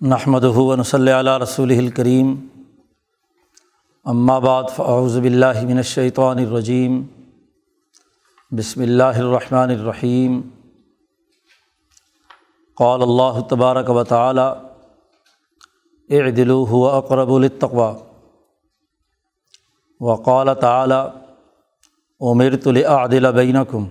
[0.00, 2.34] نحمد ہُون صلی علیہ رسول الکریم
[4.40, 7.02] بعد فاعوذ باللہ من الشیطان الرجیم
[8.50, 10.40] بسم اللہ الرحمن الرحیم
[12.76, 14.46] قال اللہ تبارک و تعالی
[16.10, 17.92] اعدلوا هو اقرب للتقوى.
[20.00, 21.00] وقال تعالی
[22.20, 23.86] امرت لاعدل بینکم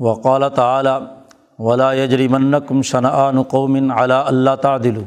[0.00, 1.15] وقال تعالی
[1.58, 5.02] ولا یجرمنکم شنآن قوم علی اللہ تعدل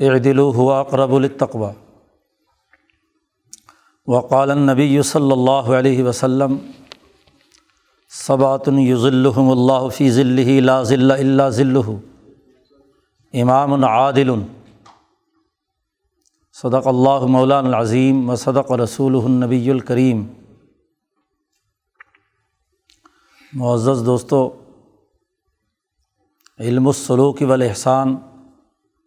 [0.00, 1.70] اعدلوا هو اقرب للتقوى.
[4.06, 6.56] وقال النبی صلی اللہ علیہ وسلم
[8.10, 11.88] صبات یظلهم اللہ فی ذلہ لا ذل الا ذلہ
[13.34, 14.30] امام عادل.
[16.52, 20.26] صدق اللہ مولان العظیم و صدق رسول النبی الکریم
[23.52, 24.38] معزز دوستو،
[26.58, 28.16] علم السلوک والاحسان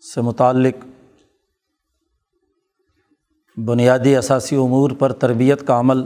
[0.04, 0.86] سے متعلق
[3.58, 6.02] بنیادی اثاثی امور پر تربیت کا عمل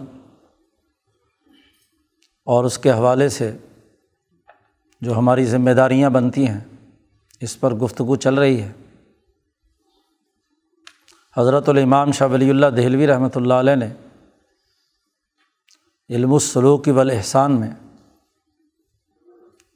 [2.46, 3.58] اور اس کے حوالے سے
[5.02, 6.60] جو ہماری ذمہ داریاں بنتی ہیں،
[7.42, 8.72] اس پر گفتگو چل رہی ہے۔
[11.38, 13.90] حضرت الامام شاہ ولی اللہ دہلوی رحمۃ اللہ علیہ نے
[16.10, 17.72] علم السلوک والاحسان میں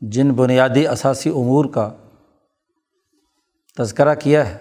[0.01, 1.93] جن بنیادی اثاثی امور کا
[3.77, 4.57] تذکرہ کیا ہے،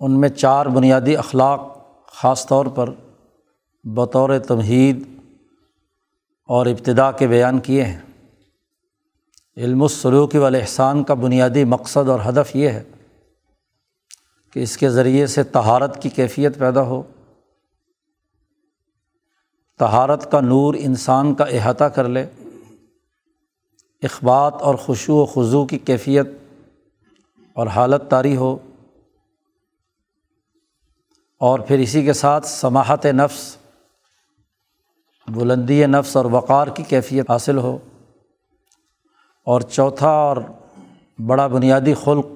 [0.00, 1.60] ان میں چار بنیادی اخلاق
[2.06, 2.90] خاص طور پر
[3.84, 5.08] بطور تمہید
[6.46, 8.00] اور ابتدا کے بیان کیے ہیں۔
[9.56, 12.84] علم السلوک والاحسان کا بنیادی مقصد اور ہدف یہ ہے
[14.52, 17.02] کہ اس کے ذریعے سے تہارت کی کیفیت پیدا ہو۔
[19.78, 22.26] تہارت کا نور انسان کا احاطہ کر لے۔
[24.02, 26.26] اخبات اور خوشو و خضو کی کیفیت
[27.52, 28.58] اور حالت طاری ہو
[31.40, 33.56] اور پھر اسی کے ساتھ سماحت نفس،
[35.28, 37.78] بلندی نفس اور وقار کی کیفیت حاصل ہو
[39.44, 40.36] اور چوتھا اور
[41.26, 42.26] بڑا بنیادی خلق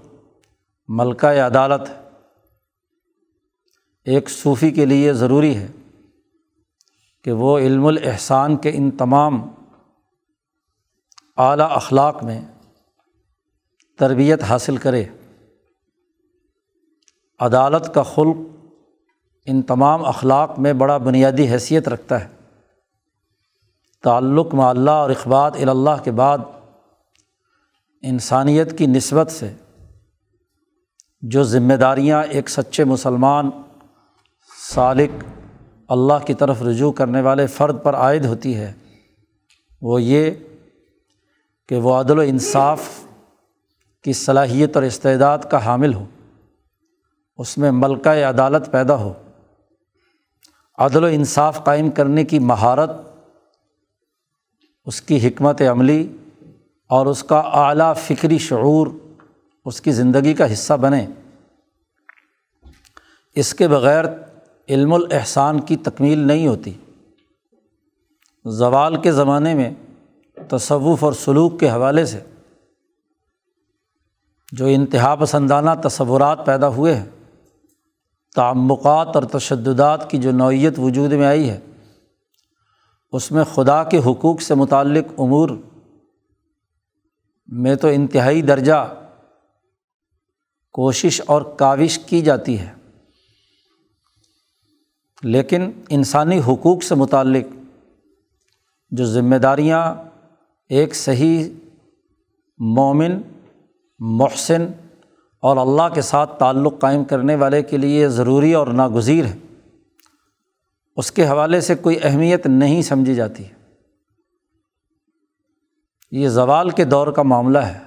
[0.89, 1.89] ملکہ عدالت
[4.05, 5.67] ایک صوفی کے لیے ضروری ہے
[7.25, 9.49] کہ وہ علم الاحسان کے ان تمام
[11.37, 12.41] اعلیٰ اخلاق میں
[13.99, 15.05] تربیت حاصل کرے۔
[17.41, 18.37] عدالت کا خلق
[19.47, 22.28] ان تمام اخلاق میں بڑا بنیادی حیثیت رکھتا ہے۔
[24.03, 26.39] تعلق مع اللہ اور اخبات اللہ کے بعد
[28.03, 29.53] انسانیت کی نسبت سے
[31.22, 33.51] جو ذمہ داریاں ایک سچے مسلمان
[34.69, 35.25] سالق
[35.89, 38.72] اللہ کی طرف رجوع کرنے والے فرد پر عائد ہوتی ہے،
[39.83, 40.31] وہ یہ
[41.69, 42.81] کہ وہ عدل و انصاف
[44.03, 46.05] کی صلاحیت اور استعداد کا حامل ہو،
[47.39, 49.13] اس میں ملکہ عدالت پیدا ہو۔
[50.79, 52.91] عدل و انصاف قائم کرنے کی مہارت،
[54.85, 56.17] اس کی حکمت عملی
[56.89, 58.87] اور اس کا اعلیٰ فکری شعور
[59.65, 61.07] اس کی زندگی کا حصہ بنے۔
[63.35, 64.05] اس کے بغیر
[64.69, 66.73] علم الاحسان کی تکمیل نہیں ہوتی۔
[68.45, 69.75] زوال کے زمانے میں
[70.49, 72.21] تصوف اور سلوک کے حوالے سے
[74.53, 77.06] جو انتہا پسندانہ تصورات پیدا ہوئے ہیں،
[78.34, 81.60] تعمقات اور تشددات کی جو نوعیت وجود میں آئی ہے،
[83.12, 85.50] اس میں خدا کے حقوق سے متعلق امور
[87.47, 88.94] میں تو انتہائی درجہ
[90.72, 92.75] کوشش اور کاوش کی جاتی ہے۔
[95.22, 97.47] لیکن انسانی حقوق سے متعلق
[98.91, 99.94] جو ذمہ داریاں
[100.69, 101.51] ایک صحیح
[102.59, 103.21] مومن،
[103.99, 104.67] محسن
[105.41, 109.37] اور اللہ کے ساتھ تعلق قائم کرنے والے کے لیے ضروری اور ناگزیر ہے۔
[110.97, 113.45] اس کے حوالے سے کوئی اہمیت نہیں سمجھی جاتی۔
[116.11, 117.81] یہ زوال کے دور کا معاملہ ہے۔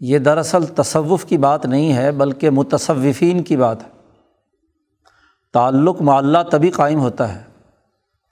[0.00, 3.88] یہ دراصل تصوف کی بات نہیں ہے، بلکہ متصوفین کی بات ہے۔
[5.52, 7.55] تعلق معلّہ تبھی قائم ہوتا ہے۔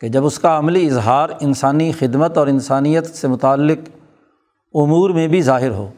[0.05, 3.79] کہ جب اس کا عملی اظہار انسانی خدمت اور انسانیت سے متعلق
[4.75, 5.93] امور میں بھی ظاہر ہو،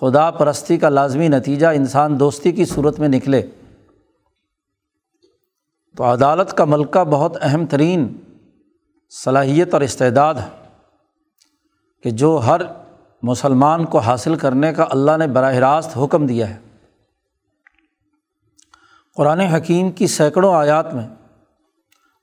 [0.00, 3.42] خدا پرستی کا لازمی نتیجہ انسان دوستی کی صورت میں نکلے۔
[5.96, 8.16] تو عدالت کا ملکہ بہت اہم ترین
[9.24, 10.66] صلاحیت اور استعداد ہے
[12.02, 12.60] کہ جو ہر
[13.22, 16.58] مسلمان کو حاصل کرنے کا اللہ نے براہ راست حکم دیا ہے۔
[19.16, 21.08] قرآن حکیم کی سینکڑوں آیات میں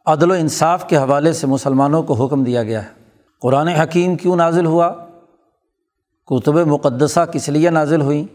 [0.07, 2.89] عدل و انصاف کے حوالے سے مسلمانوں کو حکم دیا گیا ہے۔
[3.41, 4.93] قرآن حکیم کیوں نازل ہوا؟
[6.25, 8.25] کتب مقدسہ کس لیے نازل ہوئیں؟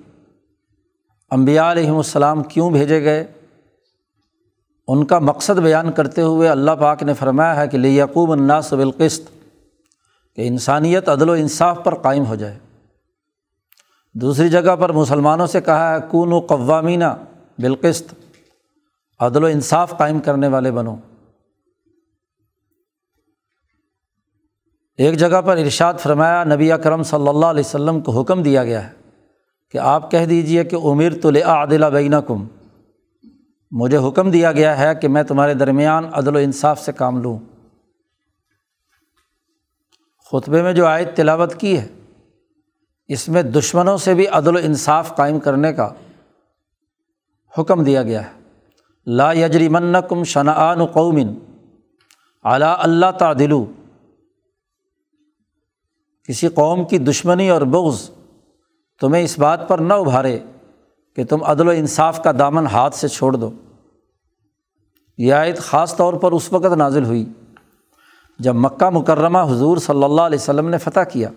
[1.31, 3.27] امبیا علیہم السلام کیوں بھیجے گئے؟
[4.89, 9.31] ان کا مقصد بیان کرتے ہوئے اللہ پاک نے فرمایا ہے کہ لیقوب الناس بالقسط،
[10.37, 12.59] کہ انسانیت عدل و انصاف پر قائم ہو جائے۔
[14.15, 17.17] دوسری جگہ پر مسلمانوں سے کہا ہے کون و قوامینہ
[17.59, 18.15] بالقسط،
[19.21, 20.97] عدل و انصاف قائم کرنے والے بنو۔
[24.99, 28.87] ایک جگہ پر ارشاد فرمایا، نبی اکرم صلی اللہ علیہ وسلم کو حکم دیا گیا
[28.87, 28.93] ہے
[29.69, 32.45] کہ آپ کہہ دیجیے کہ امیر تو عادلہ بینہ کم
[33.71, 37.39] مجھے حکم دیا گیا ہے کہ میں تمہارے درمیان عدل و انصاف سے کام لوں۔
[40.33, 41.87] خطبے میں جو آیت تلاوت کی ہے،
[43.09, 45.91] اس میں دشمنوں سے بھی عدل و انصاف قائم کرنے کا
[47.59, 48.41] حکم دیا گیا ہے۔
[49.07, 51.35] لا یجری من کم شنعان قومن
[52.45, 53.65] اعلیٰ اللہ تعدلو
[56.29, 58.11] کسی قوم کی دشمنی اور بغض
[59.01, 60.39] تمہیں اس بات پر نہ ابھارے
[61.17, 63.51] کہ تم عدل و انصاف کا دامن ہاتھ سے چھوڑ دو۔
[65.19, 67.25] یہ آیت خاص طور پر اس وقت نازل ہوئی
[68.39, 71.29] جب مکہ مکرمہ حضور صلی اللہ علیہ وسلم نے فتح کیا۔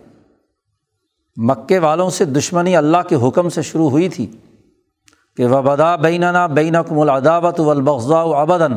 [1.37, 4.31] مکے والوں سے دشمنی اللہ کے حکم سے شروع ہوئی تھی
[5.37, 8.73] کہ وبدا بیننا بینکم العداوت والبغضاء ابدن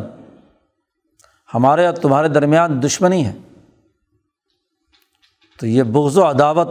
[1.54, 3.32] ہمارے اور تمہارے درمیان دشمنی ہے۔
[5.58, 6.69] تو یہ بغض و عداوت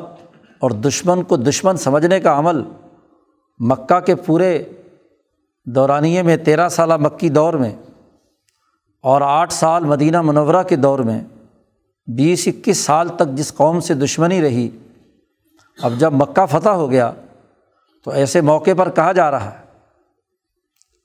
[0.60, 2.62] اور دشمن کو دشمن سمجھنے کا عمل
[3.60, 4.64] مکہ کے پورے
[5.66, 7.76] دورانیے میں، تیرہ سالہ مکی دور میں
[9.04, 11.22] اور آٹھ سال مدینہ منورہ کے دور میں،
[12.08, 14.70] بیس، اکیس سال تک جس قوم سے دشمنی رہی،
[15.78, 17.12] اب جب مکہ فتح ہو گیا
[18.06, 19.66] تو ایسے موقع پر کہا جا رہا ہے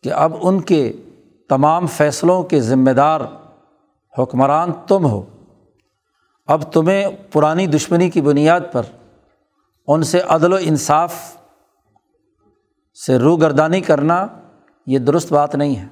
[0.03, 0.93] کہ اب ان کے
[1.49, 3.21] تمام فیصلوں کے ذمہ دار
[4.19, 5.23] حکمران تم ہو۔
[6.53, 8.83] اب تمہیں پرانی دشمنی کی بنیاد پر
[9.87, 11.37] ان سے عدل و انصاف
[13.07, 14.27] سے روگردانی کرنا
[14.87, 15.87] یہ درست بات نہیں ہے۔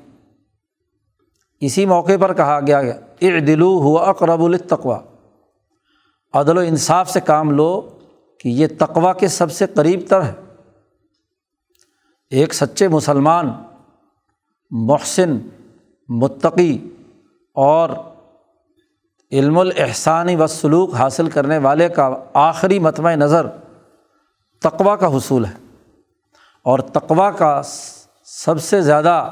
[1.61, 4.99] اسی موقع پر کہا گیا گیا دلو ہوا اقرب التقوا
[6.33, 7.99] عدل و انصاف سے کام لو
[8.41, 10.33] کہ یہ تقوا کے سب سے قریب تر ہے۔
[12.31, 13.53] ایک سچے مسلمان،
[14.71, 15.39] محسن،
[16.09, 16.89] متقی
[17.55, 17.91] اور
[19.33, 23.47] علم الاحسانی و سلوک حاصل کرنے والے کا آخری متمع نظر
[24.61, 25.53] تقوا کا حصول ہے۔
[26.63, 27.63] اور تقوا کا
[28.25, 29.31] سب سے زیادہ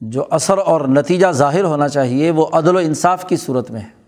[0.00, 4.02] جو اثر اور نتیجہ ظاہر ہونا چاہیے وہ عدل و انصاف کی صورت میں ہے۔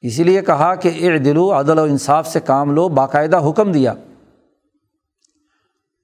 [0.00, 3.94] اسی لیے کہا کہ اے دلو عدل و انصاف سے کام لو، باقاعدہ حکم دیا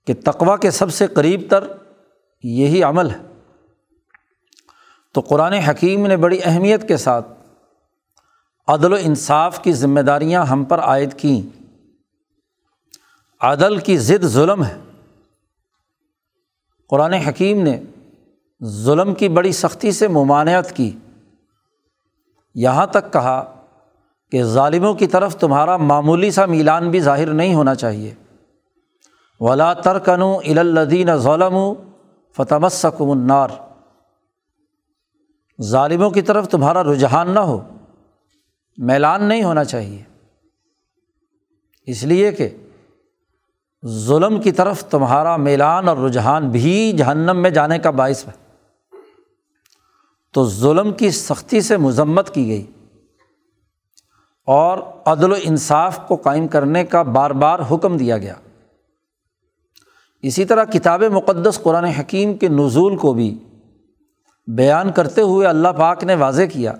[0.07, 1.65] کہ تقوا کے سب سے قریب تر
[2.43, 3.32] یہی عمل ہے۔
[5.15, 7.29] تو قرآن حکیم نے بڑی اہمیت کے ساتھ
[8.67, 11.63] عدل و انصاف کی ذمہ داریاں ہم پر عائد کیں۔
[13.41, 14.79] عدل کی ضد ظلم ہے۔
[16.89, 17.81] قرآن حکیم نے
[18.65, 20.97] ظلم کی بڑی سختی سے ممانعت کی۔
[22.55, 23.55] یہاں تک کہا
[24.31, 28.15] کہ ظالموں کی طرف تمہارا معمولی سا میلان بھی ظاہر نہیں ہونا چاہیے۔
[29.41, 31.55] ولا ترکنو الدین ظلم
[32.37, 33.49] فتمسکم النار۔
[35.61, 37.61] ظالموں کی طرف تمہارا رجحان نہ ہو،
[38.77, 40.03] میلان نہیں ہونا چاہیے۔
[41.87, 42.49] اس لیے کہ
[43.87, 48.33] ظلم کی طرف تمہارا میلان اور رجحان بھی جہنم میں جانے کا باعث ہے۔
[50.33, 52.67] تو ظلم کی سختی سے مذمت کی گئی۔
[54.47, 58.35] اور عدل و انصاف کو قائم کرنے کا بار بار حکم دیا گیا۔
[60.23, 63.39] اسی طرح کتاب مقدس قرآن حکیم کے نزول کو بھی
[64.47, 66.73] بیان کرتے ہوئے اللہ پاک نے واضح کیا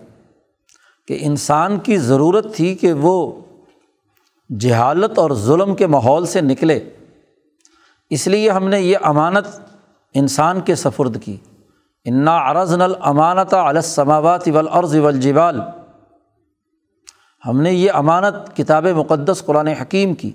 [1.09, 3.41] کہ انسان کی ضرورت تھی کہ وہ
[4.61, 6.91] جہالت اور ظلم کے ماحول سے نکلے۔
[8.11, 9.61] اس لیے ہم نے یہ امانت
[10.15, 11.37] انسان کے سفرد کی۔
[12.05, 15.61] انا عرض نل امانت علسماوات والارض والجبال۔
[17.47, 20.33] ہم نے یہ امانت کتاب مقدس قرآن حکیم کی،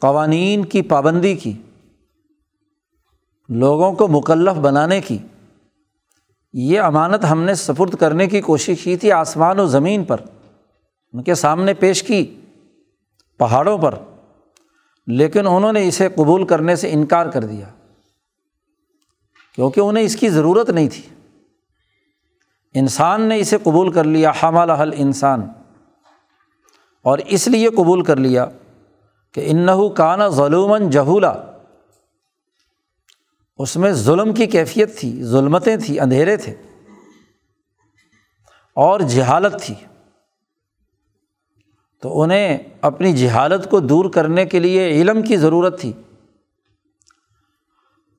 [0.00, 1.52] قوانین کی پابندی کی۔
[3.48, 5.18] لوگوں کو مکلف بنانے کی۔
[6.52, 10.16] یہ امانت ہم نے سفرد کرنے کی کوشش کی تھی آسمان و زمین پر،
[11.12, 12.40] ان کے سامنے پیش کی،
[13.38, 13.94] پہاڑوں پر۔
[15.06, 17.66] لیکن انہوں نے اسے قبول کرنے سے انکار کر دیا۔
[19.54, 21.02] کیونکہ انہیں اس کی ضرورت نہیں تھی۔
[22.74, 25.48] انسان نے اسے قبول کر لیا حمل حل انسان۔
[27.02, 28.46] اور اس لیے قبول کر لیا
[29.32, 31.32] کہ انہو کانا ظلم جہولا۔
[33.58, 36.54] اس میں ظلم کی کیفیت تھی، ظلمتیں تھیں، اندھیرے تھے۔
[38.74, 39.74] اور جہالت تھی۔
[42.02, 45.92] تو انہیں اپنی جہالت کو دور کرنے کے لیے علم کی ضرورت تھی۔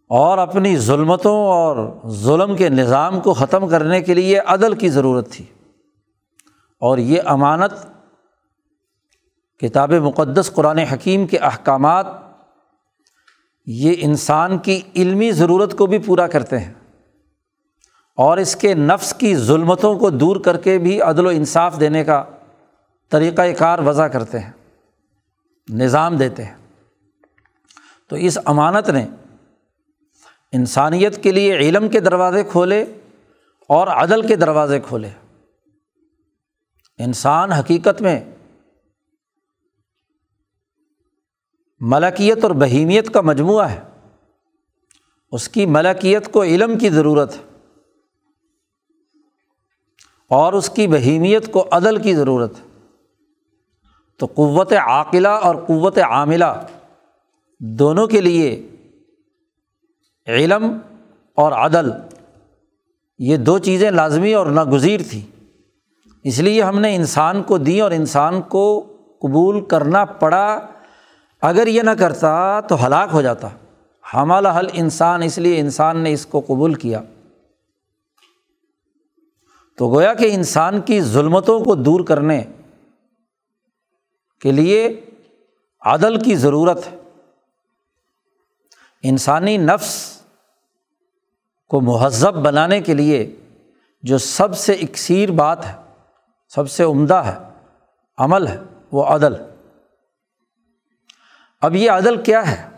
[0.10, 1.78] اور اپنی ظلمتوں اور
[2.10, 5.46] ظلم کے نظام کو ختم کرنے کے لیے عدل کی ضرورت تھی۔
[6.80, 7.72] اور یہ امانت
[9.60, 12.27] کتاب مقدس قرآن حکیم کے احکامات
[13.70, 16.74] یہ انسان کی علمی ضرورت کو بھی پورا کرتے ہیں
[18.16, 22.04] اور اس کے نفس کی ظلمتوں کو دور کر کے بھی عدل و انصاف دینے
[22.04, 22.24] کا
[23.10, 24.52] طریقۂ کار وضع کرتے ہیں،
[25.70, 26.54] نظام دیتے ہیں۔
[28.10, 29.08] تو اس امانت نے
[30.52, 32.86] انسانیت کے لیے علم کے دروازے کھولے
[33.68, 35.10] اور عدل کے دروازے کھولے۔
[36.98, 38.20] انسان حقیقت میں
[41.80, 43.80] ملکیت اور بہیمیت کا مجموعہ ہے۔
[45.32, 47.60] اس کی ملکیت کو علم کی ضرورت ہے۔
[50.30, 52.90] اور اس کی بہیمیت کو عدل کی ضرورت ہے۔
[54.18, 56.66] تو قوت عاقلہ اور قوت عاملہ
[57.60, 58.70] دونوں کے لیے
[60.28, 60.78] علم
[61.36, 61.92] اور عدل،
[63.20, 65.46] یہ دو چیزیں لازمی اور ناگزیر تھیں۔
[66.24, 70.68] اس لیے ہم نے انسان کو دی اور انسان کو قبول کرنا پڑا۔
[71.42, 73.48] اگر یہ نہ کرتا تو ہلاک ہو جاتا۔
[74.14, 77.02] حمل حل انسان، اس لیے انسان نے اس کو قبول کیا۔
[79.78, 82.44] تو گویا کہ انسان کی ظلمتوں کو دور کرنے
[84.42, 85.06] کے لیے
[85.82, 86.98] عدل کی ضرورت ہے۔
[89.04, 90.22] انسانی نفس
[91.68, 93.36] کو مہذب بنانے کے لیے
[94.04, 95.76] جو سب سے اکثیر بات ہے،
[96.50, 97.38] سب سے عمدہ ہے،
[98.18, 98.60] عمل ہے،
[98.92, 99.34] وہ عدل۔
[101.62, 102.70] اب یہ عدل کیا ہے؟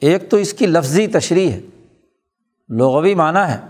[0.00, 1.60] ایک تو اس کی لفظی تشریح ہے،
[2.68, 3.60] لغوی معنی ہے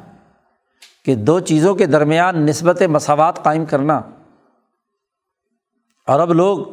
[1.05, 4.01] کہ دو چیزوں کے درمیان نسبت مساوات قائم کرنا۔
[6.07, 6.67] عرب لوگ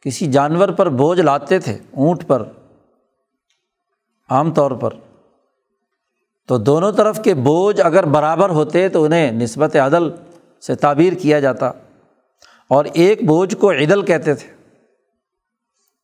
[0.00, 2.42] کسی جانور پر بوجھ لاتے تھے، اونٹ پر،
[4.30, 4.90] عام طور پر۔
[6.48, 10.10] تو دونوں طرف کے بوجھ اگر برابر ہوتے تو انہیں نسبت عدل
[10.60, 11.72] سے تعبیر کیا جاتا۔
[12.68, 14.55] اور ایک بوجھ کو عدل کہتے تھے۔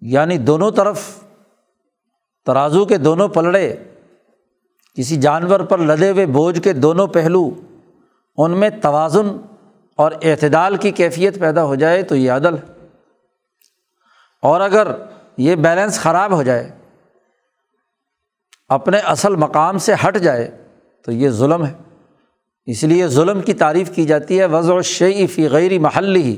[0.04, 1.00] یعنی دونوں طرف
[2.46, 3.76] ترازو کے دونوں پلڑے،
[4.94, 7.50] کسی جانور پر لدے ہوئے بوجھ کے دونوں پہلو،
[8.36, 9.36] ان میں توازن
[9.96, 12.86] اور اعتدال کی کیفیت پیدا ہو جائے تو یہ عدل ہے۔
[14.42, 14.88] اور اگر
[15.36, 16.70] یہ بیلنس خراب ہو جائے،
[18.68, 20.64] اپنے اصل مقام سے ہٹ جائے،
[21.04, 21.72] تو یہ ظلم ہے۔
[22.66, 26.36] اس لیے ظلم کی تعریف کی جاتی ہے، وضع شعی فی غیر محلی ہی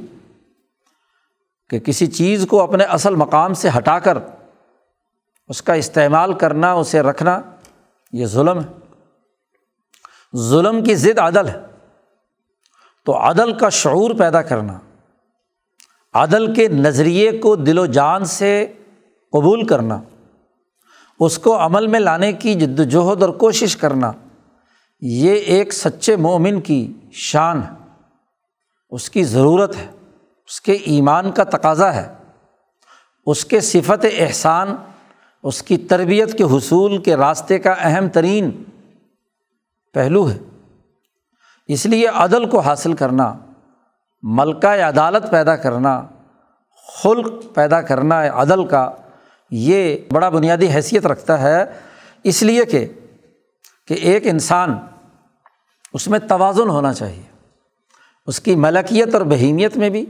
[1.75, 4.19] کہ کسی چیز کو اپنے اصل مقام سے ہٹا کر
[5.49, 7.40] اس کا استعمال کرنا، اسے رکھنا،
[8.12, 8.95] یہ ظلم ہے۔
[10.37, 11.61] ظلم کی ضد عدل ہے۔
[13.04, 14.78] تو عدل کا شعور پیدا کرنا،
[16.12, 18.73] عدل کے نظریے کو دل و جان سے
[19.33, 20.02] قبول کرنا،
[21.21, 24.12] اس کو عمل میں لانے کی جد وجہد اور کوشش کرنا،
[25.00, 28.02] یہ ایک سچے مومن کی شان ہے۔
[28.90, 30.03] اس کی ضرورت ہے۔
[30.46, 32.08] اس کے ایمان کا تقاضا ہے،
[33.26, 34.76] اس کے صفت احسان،
[35.42, 38.62] اس کی تربیت کے حصول کے راستے کا اہم ترین
[39.94, 40.38] پہلو ہے۔
[41.68, 43.34] اس لیے عدل کو حاصل کرنا،
[44.22, 46.02] ملکہ عدالت پیدا کرنا،
[46.88, 48.90] خلق پیدا کرنا عدل کا
[49.50, 51.64] یہ بڑا بنیادی حیثیت رکھتا ہے۔
[52.22, 52.86] اس لیے کہ
[53.86, 54.78] کہ ایک انسان
[55.92, 57.22] اس میں توازن ہونا چاہیے،
[58.26, 60.04] اس کی ملکیت اور بہیمیت میں بھی۔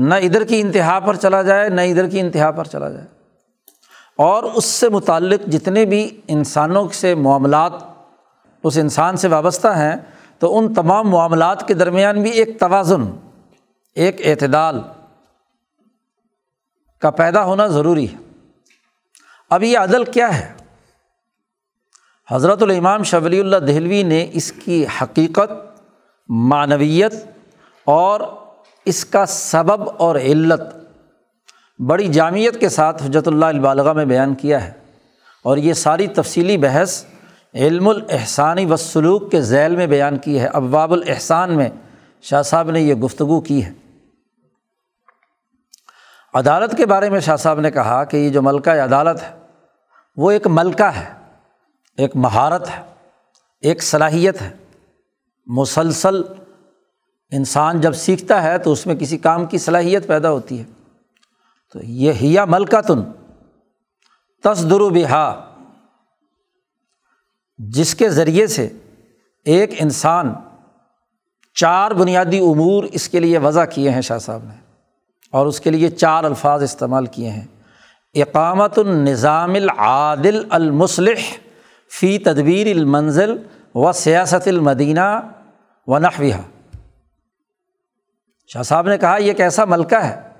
[0.00, 3.06] نہ ادھر کی انتہا پر چلا جائے، نہ ادھر کی انتہا پر چلا جائے۔
[4.18, 7.72] اور اس سے متعلق جتنے بھی انسانوں سے معاملات
[8.64, 9.96] اس انسان سے وابستہ ہیں،
[10.38, 13.16] تو ان تمام معاملات کے درمیان بھی ایک توازن،
[13.94, 14.80] ایک اعتدال
[17.00, 18.16] کا پیدا ہونا ضروری ہے۔
[19.50, 20.54] اب یہ عدل کیا ہے؟
[22.30, 25.80] حضرت الامام شبلی اللہ دہلوی نے اس کی حقیقت،
[26.28, 27.14] معنویت
[27.84, 28.20] اور
[28.88, 30.60] اس کا سبب اور علت
[31.78, 34.72] بڑی جامعت کے ساتھ حجرت اللہ البالغ میں بیان کیا ہے
[35.44, 37.04] اور یہ ساری تفصیلی بحث
[37.54, 41.68] علم الاحسانی و سلوک کے ذیل میں بیان کی ہے، ابواب الحسان میں
[42.22, 43.72] شاہ صاحب نے یہ گفتگو کی ہے۔
[46.34, 49.30] عدالت کے بارے میں شاہ صاحب نے کہا کہ یہ جو ملکہ عدالت ہے،
[50.16, 51.04] وہ ایک ملکہ ہے،
[51.98, 52.82] ایک مہارت ہے،
[53.62, 54.50] ایک صلاحیت ہے،
[55.46, 56.22] مسلسل
[57.32, 60.64] انسان جب سیکھتا ہے تو اس میں کسی کام کی صلاحیت پیدا ہوتی ہے۔
[61.74, 63.02] تو یہ ہیا ملکہ تن
[64.44, 65.44] تصدر و بہا۔
[67.58, 68.68] جس کے ذریعے سے
[69.44, 70.32] ایک انسان
[71.54, 74.54] چار بنیادی امور اس کے لیے وضع کیے ہیں شاہ صاحب نے،
[75.32, 77.46] اور اس کے لیے چار الفاظ استعمال کیے ہیں۔
[78.14, 81.20] اقامت النظام العادل المصلح
[81.90, 83.36] فی تدبیر المنزل
[83.74, 85.08] و سیاست المدینہ
[85.86, 86.34] و نحویہ
[88.48, 90.32] شاہ صاحب نے کہا، یہ ایک ایسا ملکہ ہے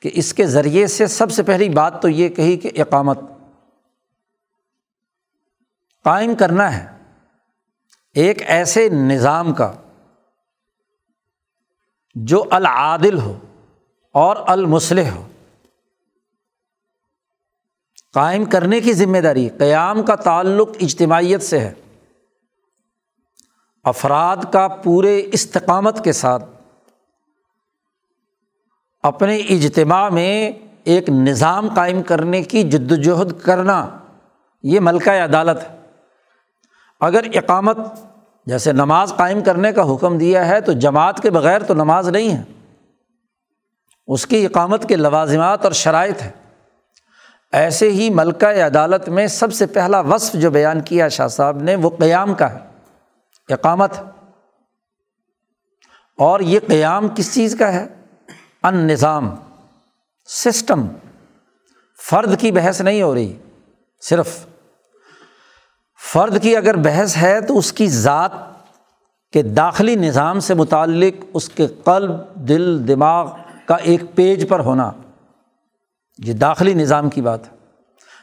[0.00, 3.18] کہ اس کے ذریعے سے سب سے پہلی بات تو یہ کہی کہ اقامت
[6.04, 6.98] قائم کرنا ہے۔
[8.14, 9.72] ایک ایسے نظام کا
[12.14, 13.38] جو العادل ہو
[14.12, 15.28] اور المسلح ہو۔
[18.12, 21.74] قائم کرنے کی ذمہ داری قیام کا تعلق اجتماعیت سے ہے۔
[23.84, 26.44] افراد کا پورے استقامت کے ساتھ
[29.02, 30.52] اپنے اجتماع میں
[30.84, 33.88] ایک نظام قائم کرنے کی جد وجہد کرنا
[34.62, 35.76] یہ ملکہ عدالت ہے۔
[37.00, 37.78] اگر اقامت
[38.46, 42.30] جیسے نماز قائم کرنے کا حکم دیا ہے تو جماعت کے بغیر تو نماز نہیں
[42.30, 42.42] ہے۔
[44.06, 46.30] اس کی اقامت کے لوازمات اور شرائط ہے
[47.52, 51.74] ایسے ہی ملکہ عدالت میں سب سے پہلا وصف جو بیان کیا شاہ صاحب نے
[51.74, 52.58] وہ قیام کا ہے۔
[53.48, 53.90] اقامت
[56.18, 57.99] اور یہ قیام کس چیز کا ہے؟
[58.62, 59.34] ان نظام
[60.26, 60.86] سسٹم،
[62.08, 63.36] فرد کی بحث نہیں ہو رہی،
[64.00, 64.46] صرف
[66.12, 68.32] فرد کی اگر بحث ہے تو اس کی ذات
[69.32, 73.36] کے داخلی نظام سے متعلق اس کے قلب، دل، دماغ
[73.66, 74.90] کا ایک پیج پر ہونا،
[76.18, 77.56] یہ داخلی نظام کی بات ہے۔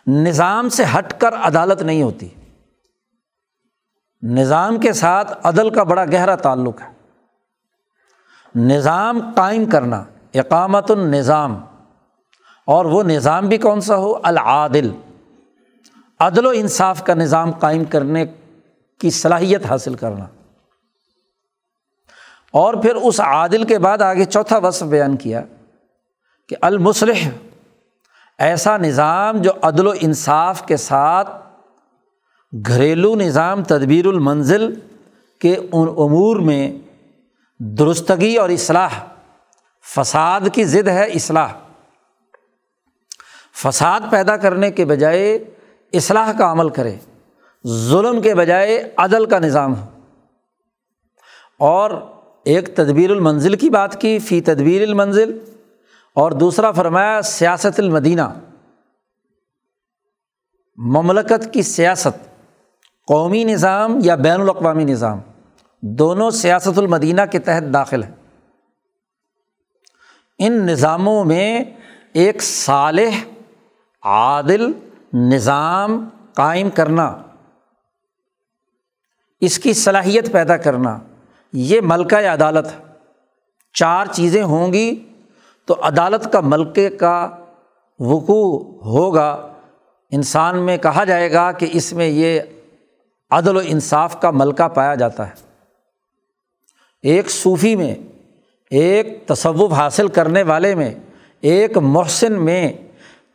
[0.07, 2.29] نظام سے ہٹ کر عدالت نہیں ہوتی۔
[4.23, 6.87] نظام کے ساتھ عدل کا بڑا گہرا تعلق ہے۔
[8.55, 10.03] نظام قائم کرنا
[10.39, 11.65] اقامت النظام۔
[12.65, 14.91] اور وہ نظام بھی کون سا ہو؟ العادل۔
[16.19, 18.25] عدل و انصاف کا نظام قائم کرنے
[18.99, 20.25] کی صلاحیت حاصل کرنا۔
[22.51, 25.41] اور پھر اس عادل کے بعد آگے چوتھا وصف بیان کیا
[26.49, 27.29] کہ المصلح۔
[28.39, 31.29] ایسا نظام جو عدل و انصاف کے ساتھ
[32.67, 34.79] گھریلو نظام تدبیر المنزل
[35.41, 36.71] کے ان امور میں
[37.59, 38.89] درستگی اور اصلاح
[39.95, 41.47] فساد کی ضد ہے اصلاح۔
[43.55, 45.35] فساد پیدا کرنے کے بجائے
[45.93, 46.95] اصلاح کا عمل کرے،
[47.67, 49.85] ظلم کے بجائے عدل کا نظام ہو۔
[51.59, 51.91] اور
[52.45, 55.39] ایک تدبیر المنزل کی بات کی، فی تدبیر المنزل۔
[56.15, 58.33] اور دوسرا فرمایا، سیاست المدینہ۔
[60.75, 62.45] مملکت کی سیاست،
[63.07, 65.19] قومی نظام یا بین الاقوامی نظام۔
[65.81, 68.16] دونوں سیاست المدینہ کے تحت داخل ہیں۔
[70.39, 71.63] ان نظاموں میں
[72.13, 73.25] ایک صالح،
[74.03, 74.71] عادل
[75.13, 77.21] نظام قائم کرنا،
[79.41, 80.99] اس کی صلاحیت پیدا کرنا،
[81.53, 82.67] یہ ملکہ عدالت،
[83.73, 85.07] چار چیزیں ہوں گی
[85.65, 87.37] تو عدالت کا ملکے کا
[87.99, 89.53] وقوع ہوگا۔
[90.11, 92.39] انسان میں کہا جائے گا کہ اس میں یہ
[93.29, 95.33] عدل و انصاف کا ملکہ پایا جاتا ہے۔
[97.01, 97.95] ایک صوفی میں
[98.71, 100.93] ایک تصوف حاصل کرنے والے میں،
[101.41, 102.73] ایک محسن میں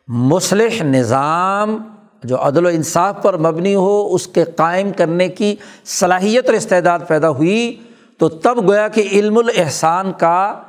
[0.07, 1.77] مسلح نظام
[2.23, 6.99] جو عدل و انصاف پر مبنی ہو، اس کے قائم کرنے کی صلاحیت اور استعداد
[7.07, 7.83] پیدا ہوئی،
[8.17, 10.63] تو تب گویا کہ علم الاحسان کا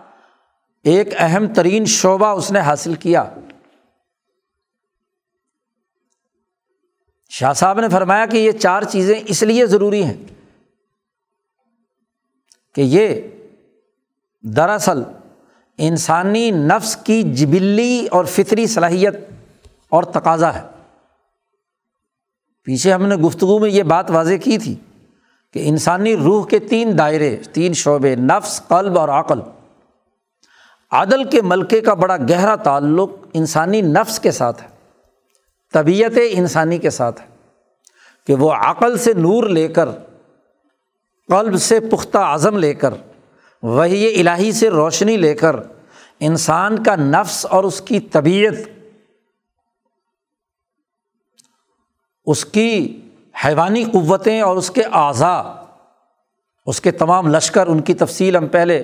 [0.84, 3.24] ایک اہم ترین شعبہ اس نے حاصل کیا۔
[7.30, 10.16] شاہ صاحب نے فرمایا کہ یہ چار چیزیں اس لیے ضروری ہیں
[12.74, 13.20] کہ یہ
[14.44, 15.02] دراصل
[15.78, 19.14] انسانی نفس کی جبلی اور فطری صلاحیت
[19.88, 20.62] اور تقاضا ہے۔
[22.64, 24.74] پیچھے ہم نے گفتگو میں یہ بات واضح کی تھی
[25.52, 29.40] کہ انسانی روح کے تین دائرے، تین شعبے، نفس، قلب اور عقل۔
[30.90, 34.68] عدل کے ملکے کا بڑا گہرا تعلق انسانی نفس کے ساتھ ہے،
[35.72, 37.26] طبیعت انسانی کے ساتھ ہے۔
[38.26, 39.88] کہ وہ عقل سے نور لے کر،
[41.28, 42.94] قلب سے پختہ عزم لے کر
[43.64, 45.56] وہی الہی سے روشنی لے کر
[46.20, 48.52] انسان کا نفس اور اس کی طبیعت،
[52.26, 53.00] اس کی
[53.44, 55.42] حیوانی قوتیں اور اس کے اعضاء،
[56.66, 58.78] اس کے تمام لشکر، ان کی تفصیل ہم پہلے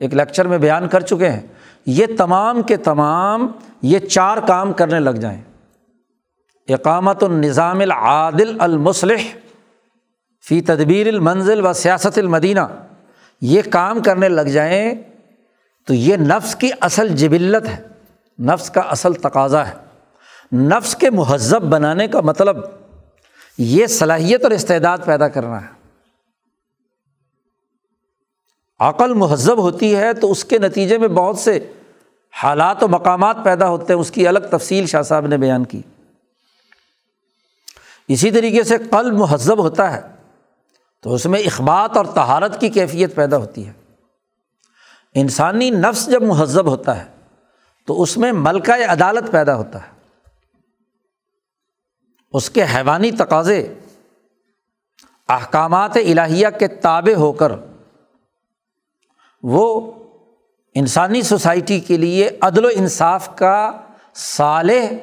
[0.00, 1.46] ایک لیکچر میں بیان کر چکے ہیں۔
[1.86, 3.46] یہ تمام کے تمام
[3.82, 5.42] یہ چار کام کرنے لگ جائیں۔
[6.68, 9.22] اقامت النظام العادل المصلح
[10.44, 12.60] فی تدبیر المنزل و سیاست المدینہ۔
[13.40, 14.94] یہ کام کرنے لگ جائیں
[15.86, 17.86] تو یہ نفس کی اصل جبلت ہے۔
[18.42, 19.74] نفس کا اصل تقاضا ہے۔
[20.56, 22.56] نفس کے مہذب بنانے کا مطلب
[23.58, 25.76] یہ صلاحیت اور استعداد پیدا کرنا ہے۔
[28.80, 31.72] عقل مہذب ہوتی ہے تو اس کے نتیجے میں بہت سے
[32.42, 35.82] حالات و مقامات پیدا ہوتے ہیں۔ اس کی الگ تفصیل شاہ صاحب نے بیان کی۔
[38.08, 40.15] اسی طریقے سے قلب مہذب ہوتا ہے۔
[41.06, 43.72] تو اس میں اخبات اور تہارت کی کیفیت پیدا ہوتی ہے۔
[45.14, 47.04] انسانی نفس جب مہذب ہوتا ہے
[47.86, 49.92] تو اس میں ملکہ عدالت پیدا ہوتا ہے۔
[52.32, 53.74] اس کے حیوانی تقاضے،
[55.28, 57.52] احکامات الہیہ کے تابع ہو کر
[59.42, 59.92] وہ
[60.74, 63.80] انسانی سوسائٹی کے لیے عدل و انصاف کا
[64.14, 64.94] صالح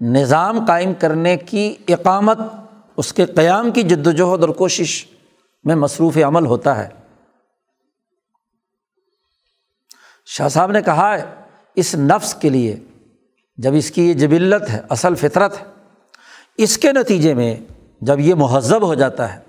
[0.00, 2.38] نظام قائم کرنے کی اقامت،
[2.96, 5.06] اس کے قیام کی جد وجہد اور کوشش
[5.66, 6.88] میں مصروف عمل ہوتا ہے۔
[10.26, 11.34] شاہ صاحب نے کہا ہے،
[11.74, 12.76] اس نفس کے لیے
[13.56, 15.64] جب اس کی یہ جبلت ہے، اصل فطرت ہے،
[16.56, 17.56] اس کے نتیجے میں
[18.00, 19.40] جب یہ مہذب ہو جاتا ہے،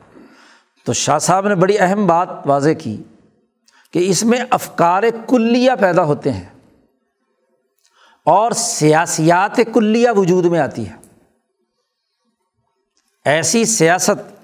[0.86, 3.04] تو شاہ صاحب نے بڑی اہم بات واضح کی
[3.94, 6.50] کہ اس میں افکار کلیہ پیدا ہوتے ہیں
[8.24, 10.96] اور سیاسیات کلیہ وجود میں آتی ہے۔
[13.26, 14.37] ایسی سیاست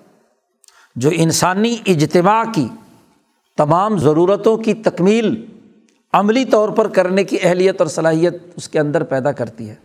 [0.96, 2.68] جو انسانی اجتماع کی
[3.58, 5.46] تمام ضرورتوں کی تکمیل
[6.14, 9.76] عملی طور پر کرنے کی اہلیت اور صلاحیت اس کے اندر پیدا کرتی ہے۔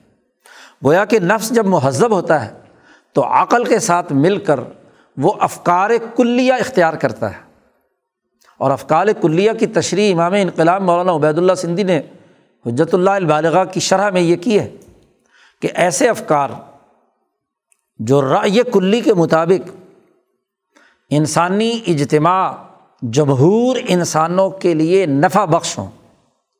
[0.85, 2.53] گویا کہ نفس جب مہذب ہوتا ہے
[3.12, 4.61] تو عقل کے ساتھ مل کر
[5.16, 7.49] وہ افکار کلیہ اختیار کرتا ہے۔
[8.59, 11.99] اور افکار کلیہ کی تشریح امام انقلاب مولانا عبید اللہ سندھی نے
[12.66, 14.77] حجت اللہ البالغ کی شرح میں یہ کی ہے
[15.62, 16.49] کہ ایسے افکار
[17.99, 19.78] جو رائے کلی کے مطابق
[21.11, 22.53] انسانی اجتماع
[23.03, 25.90] جمہور انسانوں کے لیے نفع بخش ہوں،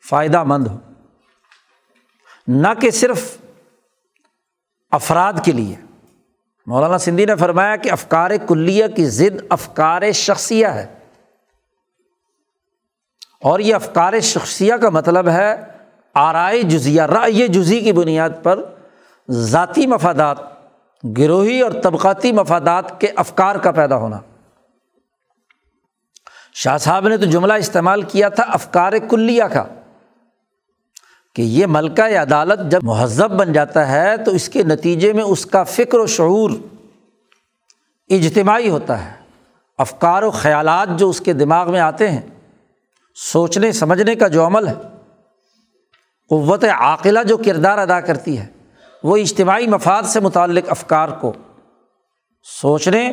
[0.09, 0.79] فائدہ مند ہو
[2.49, 3.39] نہ کہ صرف
[4.91, 5.77] افراد کے لیے۔
[6.67, 10.87] مولانا سندھی نے فرمایا کہ افکار کلیہ کی ضد افکار شخصیہ ہے۔
[13.43, 15.57] اور یہ افکار شخصیہ کا مطلب ہے
[16.15, 18.65] آرائے جزیہ، رائے جزی کی بنیاد پر
[19.31, 20.39] ذاتی مفادات،
[21.19, 24.21] گروہی اور طبقاتی مفادات کے افکار کا پیدا ہونا۔
[26.59, 29.65] شاہ صاحب نے تو جملہ استعمال کیا تھا افکار کلیہ کا،
[31.37, 35.45] کہ یہ ملکہ عدالت جب مہذب بن جاتا ہے تو اس کے نتیجے میں اس
[35.47, 36.51] کا فکر و شعور
[38.11, 39.13] اجتماعی ہوتا ہے،
[39.79, 42.21] افکار و خیالات جو اس کے دماغ میں آتے ہیں،
[43.17, 44.75] سوچنے، سمجھنے کا جو عمل ہے،
[46.31, 48.47] قوت عاقلہ جو کردار ادا کرتی ہے،
[49.05, 51.33] وہ اجتماعی مفاد سے متعلق افکار کو،
[52.47, 53.11] سوچنے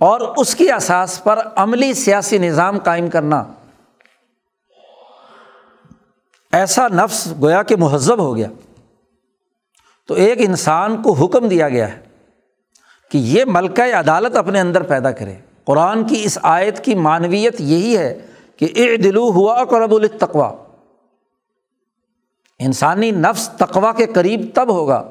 [0.00, 3.44] اور اس کی اساس پر عملی سیاسی نظام قائم کرنا۔
[6.52, 8.48] ایسا نفس گویا کہ مہذب ہو گیا۔
[10.08, 12.00] تو ایک انسان کو حکم دیا گیا ہے
[13.10, 17.98] کہ یہ ملکہ عدالت اپنے اندر پیدا کرے۔ قرآن کی اس آیت کی معنویت یہی
[17.98, 20.52] ہے کہ اے دلو ہوا کرب التقوا
[22.58, 25.10] انسانی نفس تقوا کے قریب تب ہوگا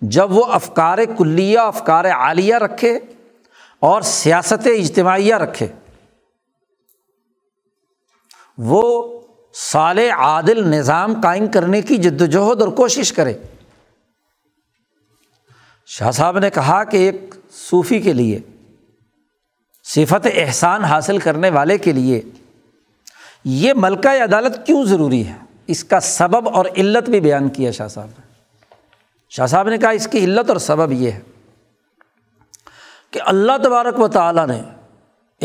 [0.00, 2.98] جب وہ افکار کلیہ، افکار عالیہ رکھے۔
[3.86, 5.66] اور سیاست اجتماعیہ رکھے۔
[8.58, 9.20] وہ
[9.54, 13.34] سال عادل نظام قائم کرنے کی جد وجہد اور کوشش کرے۔
[15.86, 18.38] شاہ صاحب نے کہا کہ ایک صوفی کے لیے،
[19.84, 22.22] صفت احسان حاصل کرنے والے کے لیے
[23.44, 27.88] یہ ملکہ عدالت کیوں ضروری ہے؟ اس کا سبب اور علت بھی بیان کیا شاہ
[27.88, 28.32] صاحب نے۔
[29.30, 31.20] شاہ صاحب نے کہا اس کی علت اور سبب یہ ہے۔
[33.16, 34.62] کہ اللہ تبارک و تعالیٰ نے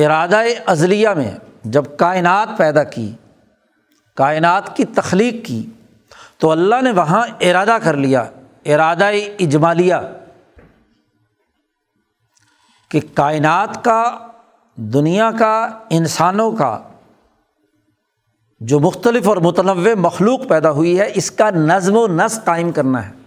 [0.05, 1.31] ارادہ ازلیہ میں
[1.63, 3.13] جب کائنات پیدا کی،
[4.15, 5.65] کائنات کی تخلیق کی،
[6.37, 8.25] تو اللہ نے وہاں ارادہ کر لیا،
[8.65, 9.05] ارادہ
[9.39, 9.95] اجمالیہ،
[12.89, 14.27] کہ کائنات کا،
[14.75, 16.79] دنیا کا، انسانوں کا
[18.59, 23.09] جو مختلف اور متنوع مخلوق پیدا ہوئی ہے، اس کا نظم و نسق قائم کرنا
[23.09, 23.20] ہے۔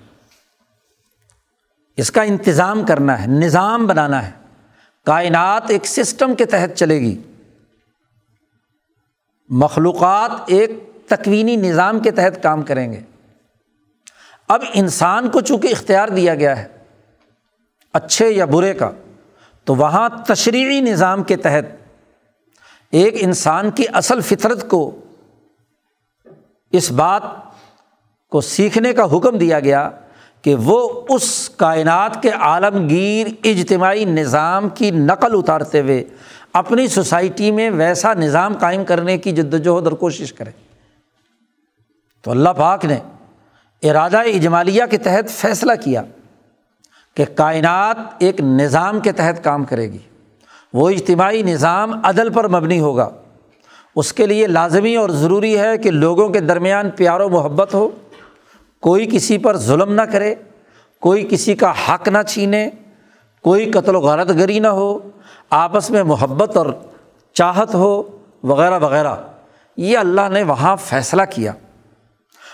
[1.97, 4.33] اس کا انتظام کرنا ہے، نظام بنانا ہے۔
[5.07, 7.23] کائنات ایک سسٹم کے تحت چلے گی۔
[9.49, 10.71] مخلوقات ایک
[11.07, 13.01] تکوینی نظام کے تحت کام کریں گے۔
[14.49, 16.69] اب انسان کو چونکہ اختیار دیا گیا ہے،
[17.93, 18.91] اچھے یا برے کا،
[19.65, 21.65] تو وہاں تشریحی نظام کے تحت
[22.91, 25.01] ایک انسان کی اصل فطرت کو،
[26.73, 27.23] اس بات
[28.31, 29.91] کو سیکھنے کا حکم دیا گیا
[30.45, 36.05] کہ وہ اس کائنات کے عالمگیر اجتماعی نظام کی نقل اتارتے ہوئے
[36.53, 40.51] اپنی سوسائٹی میں ویسا نظام قائم کرنے کی جد وجہد اور کوشش کرے
[42.23, 42.99] تو اللہ پاک نے
[43.83, 46.03] ارادہ اجمالیہ کے تحت فیصلہ کیا
[47.15, 49.99] کہ کائنات ایک نظام کے تحت کام کرے گی۔
[50.73, 53.11] وہ اجتماعی نظام عدل پر مبنی ہوگا۔
[53.97, 57.89] اس کے لیے لازمی اور ضروری ہے کہ لوگوں کے درمیان پیار و محبت ہو۔
[58.85, 60.35] کوئی کسی پر ظلم نہ کرے،
[61.01, 62.71] کوئی کسی کا حق نہ چھینے،
[63.43, 64.99] کوئی قتل و غارت گری نہ ہو،
[65.51, 66.67] آپس میں محبت اور
[67.33, 68.03] چاہت ہو،
[68.43, 69.15] وغیرہ وغیرہ۔
[69.77, 71.53] یہ اللہ نے وہاں فیصلہ کیا۔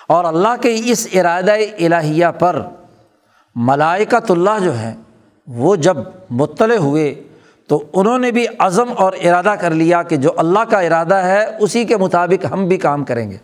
[0.08, 2.62] اور اللہ کے اس ارادہ الہیہ پر
[3.54, 4.94] ملائکت اللہ جو ہیں،
[5.46, 5.96] وہ جب
[6.30, 7.22] مطلع ہوئے
[7.68, 11.44] تو انہوں نے بھی عزم اور ارادہ کر لیا کہ جو اللہ کا ارادہ ہے،
[11.60, 13.36] اسی کے مطابق ہم بھی کام کریں گے۔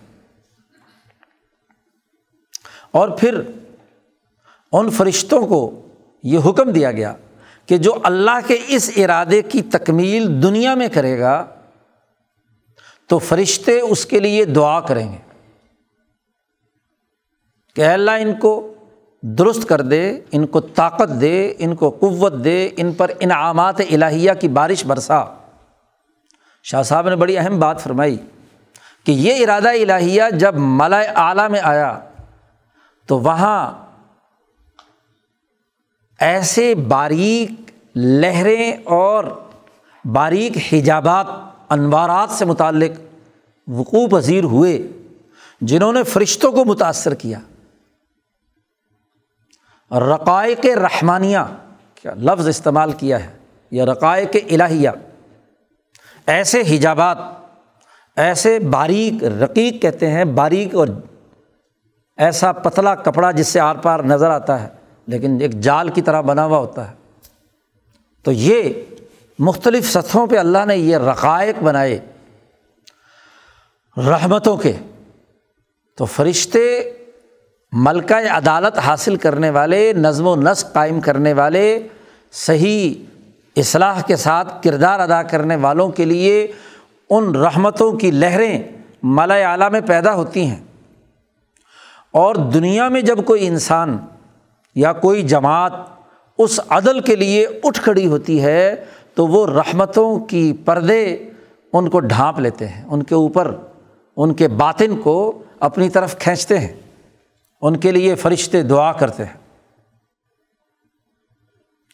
[2.96, 3.40] اور پھر
[4.72, 5.86] ان فرشتوں کو
[6.22, 7.14] یہ حکم دیا گیا
[7.66, 11.46] کہ جو اللہ کے اس ارادے کی تکمیل دنیا میں کرے گا،
[13.08, 15.18] تو فرشتے اس کے لیے دعا کریں گے۔
[17.76, 18.74] کہ اللہ، ان کو
[19.22, 24.32] درست کر دے، ان کو طاقت دے، ان کو قوت دے، ان پر انعامات الہیہ
[24.40, 25.24] کی بارش برسا۔
[26.62, 28.18] شاہ صاحب نے بڑی اہم بات فرمائی
[29.04, 31.98] کہ یہ ارادہ الہیہ جب ملا اعلیٰ میں آیا
[33.06, 33.86] تو وہاں
[36.20, 39.24] ایسے باریک لہریں اور
[40.04, 41.26] باریک حجابات،
[41.68, 43.00] انوارات سے متعلق
[43.68, 44.88] وقوع پذیر ہوئے،
[45.60, 47.38] جنہوں نے فرشتوں کو متاثر کیا۔
[49.98, 51.38] رقائق رحمانیہ،
[51.94, 53.36] کیا لفظ استعمال کیا ہے؟
[53.70, 54.90] یا رقائق الہیہ۔
[56.26, 57.18] ایسے حجابات،
[58.16, 60.88] ایسے باریک رقیق کہتے ہیں، باریک اور
[62.16, 64.68] ایسا پتلا کپڑا جس سے آر پار نظر آتا ہے،
[65.06, 66.94] لیکن ایک جال کی طرح بنا ہوا ہوتا ہے۔
[68.22, 68.72] تو یہ
[69.38, 71.98] مختلف سطحوں پہ اللہ نے یہ رقائق بنائے
[73.96, 74.72] رحمتوں کے۔
[75.96, 76.92] تو فرشتے
[77.72, 81.86] ملکہ عدالت حاصل کرنے والے، نظم و نسق قائم کرنے والے،
[82.32, 82.94] صحیح
[83.56, 86.52] اصلاح کے ساتھ کردار ادا کرنے والوں کے لیے
[87.10, 88.62] ان رحمتوں کی لہریں
[89.02, 90.64] مالا اعلیٰ میں پیدا ہوتی ہیں۔
[92.16, 93.98] اور دنیا میں جب کوئی انسان
[94.74, 95.72] یا کوئی جماعت
[96.38, 101.16] اس عدل کے لیے اٹھ کھڑی ہوتی ہے، تو وہ رحمتوں کی پردے
[101.72, 103.54] ان کو ڈھانپ لیتے ہیں، ان کے اوپر،
[104.16, 106.72] ان کے باطن کو اپنی طرف کھینچتے ہیں،
[107.60, 109.36] ان کے لیے فرشتے دعا کرتے ہیں۔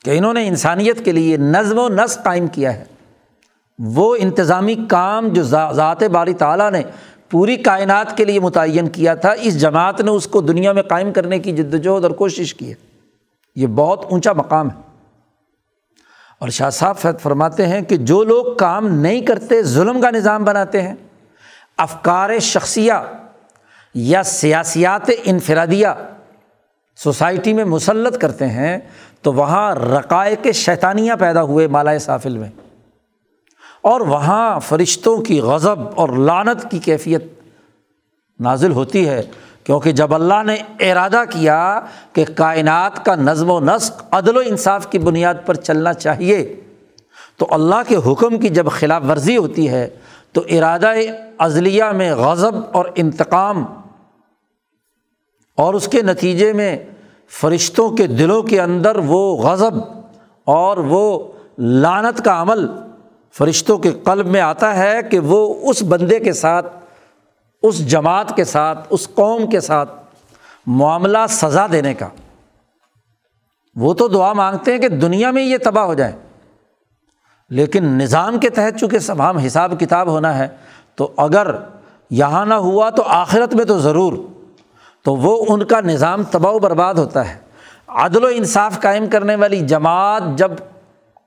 [0.05, 2.85] کہ انہوں نے انسانیت کے لیے نظم و نسق قائم کیا ہے۔
[3.79, 6.83] وہ انتظامی کام جو ذات باری تعالیٰ نے
[7.33, 11.13] پوری کائنات کے لیے متعین کیا تھا۔ اس جماعت نے اس کو دنیا میں قائم
[11.13, 12.75] کرنے کی جد وجہد اور کوشش کی ہے۔
[13.55, 14.81] یہ بہت اونچا مقام ہے۔
[16.39, 20.45] اور شاہ صاحب فید فرماتے ہیں کہ جو لوگ کام نہیں کرتے، ظلم کا نظام
[20.45, 20.95] بناتے ہیں۔
[21.77, 22.93] افکار شخصیہ
[23.95, 25.89] یا سیاسیات انفرادیہ
[26.97, 28.79] سوسائٹی میں مسلط کرتے ہیں،
[29.23, 32.49] تو وہاں رقائق شیطانیاں پیدا ہوئے مالا سافل میں۔
[33.85, 37.25] اور وہاں فرشتوں کی غضب اور لانت کی کیفیت
[38.41, 39.23] نازل ہوتی ہے،
[39.65, 40.55] کیونکہ جب اللہ نے
[40.91, 41.81] ارادہ کیا
[42.13, 46.43] کہ کائنات کا نظم و نسق، عدل و انصاف کی بنیاد پر چلنا چاہیے،
[47.37, 49.89] تو اللہ کے حکم کی جب خلاف ورزی ہوتی ہے،
[50.33, 50.93] تو ارادہ
[51.39, 53.65] عضلیہ میں غضب اور انتقام
[55.59, 56.77] اور اس کے نتیجے میں
[57.41, 59.75] فرشتوں کے دلوں کے اندر وہ غضب
[60.47, 61.05] اور وہ
[61.59, 62.67] لانت کا عمل
[63.39, 66.67] فرشتوں کے قلب میں آتا ہے کہ وہ اس بندے کے ساتھ،
[67.63, 69.91] اس جماعت کے ساتھ، اس قوم کے ساتھ
[70.67, 72.09] معاملہ سزا دینے کا۔
[73.77, 76.13] وہ تو دعا مانگتے ہیں کہ دنیا میں یہ تباہ ہو جائے۔
[77.51, 80.49] لیکن نظام کے تحت چونکہ تمام حساب کتاب ہونا ہے،
[80.95, 81.55] تو اگر
[82.11, 84.13] یہاں نہ ہوا تو آخرت میں تو ضرور۔
[85.05, 87.39] تو وہ ان کا نظام تباہ و برباد ہوتا ہے۔
[87.89, 90.53] عدل و انصاف قائم کرنے والی جماعت جب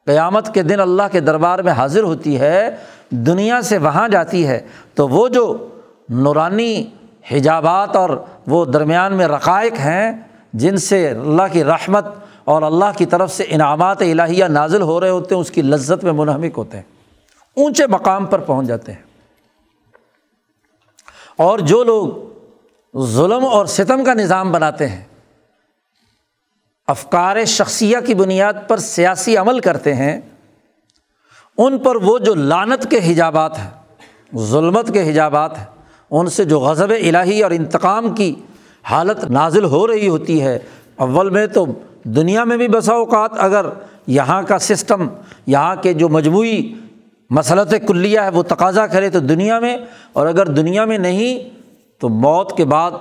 [0.06, 2.76] قیامت کے دن اللہ کے دربار میں حاضر ہوتی ہے،
[3.10, 5.68] دنیا سے وہاں جاتی ہے، تو وہ جو
[6.10, 6.90] نورانی
[7.32, 10.12] حجابات اور وہ درمیان میں رقائق ہیں،
[10.54, 12.06] جن سے اللہ کی رحمت
[12.44, 16.04] اور اللہ کی طرف سے انعامات الہیہ نازل ہو رہے ہوتے ہیں، اس کی لذت
[16.04, 16.84] میں منہمک ہوتے ہیں۔
[17.56, 19.02] اونچے مقام پر پہنچ جاتے ہیں۔
[21.38, 22.08] اور جو لوگ
[23.06, 25.04] ظلم اور ستم کا نظام بناتے ہیں
[26.88, 30.20] افکار شخصیہ کی بنیاد پر سیاسی عمل کرتے ہیں،
[31.58, 33.70] ان پر وہ جو لانت کے حجابات ہیں،
[34.50, 35.66] ظلمت کے حجابات ہیں،
[36.12, 38.34] ان سے جو غضب الہی اور انتقام کی
[38.86, 40.58] حالت نازل ہو رہی ہوتی ہے،
[40.98, 41.66] اول میں تو
[42.16, 43.66] دنیا میں بھی بسا اوقات اگر
[44.08, 45.08] یہاں کا سسٹم،
[45.48, 46.62] یہاں کے جو مجموعی
[47.30, 49.78] مسلط کلیہ ہے، وہ تقاضا کرے تو دنیا میں،
[50.14, 51.50] اور اگر دنیا میں نہیں،
[52.02, 52.92] تو موت کے بعد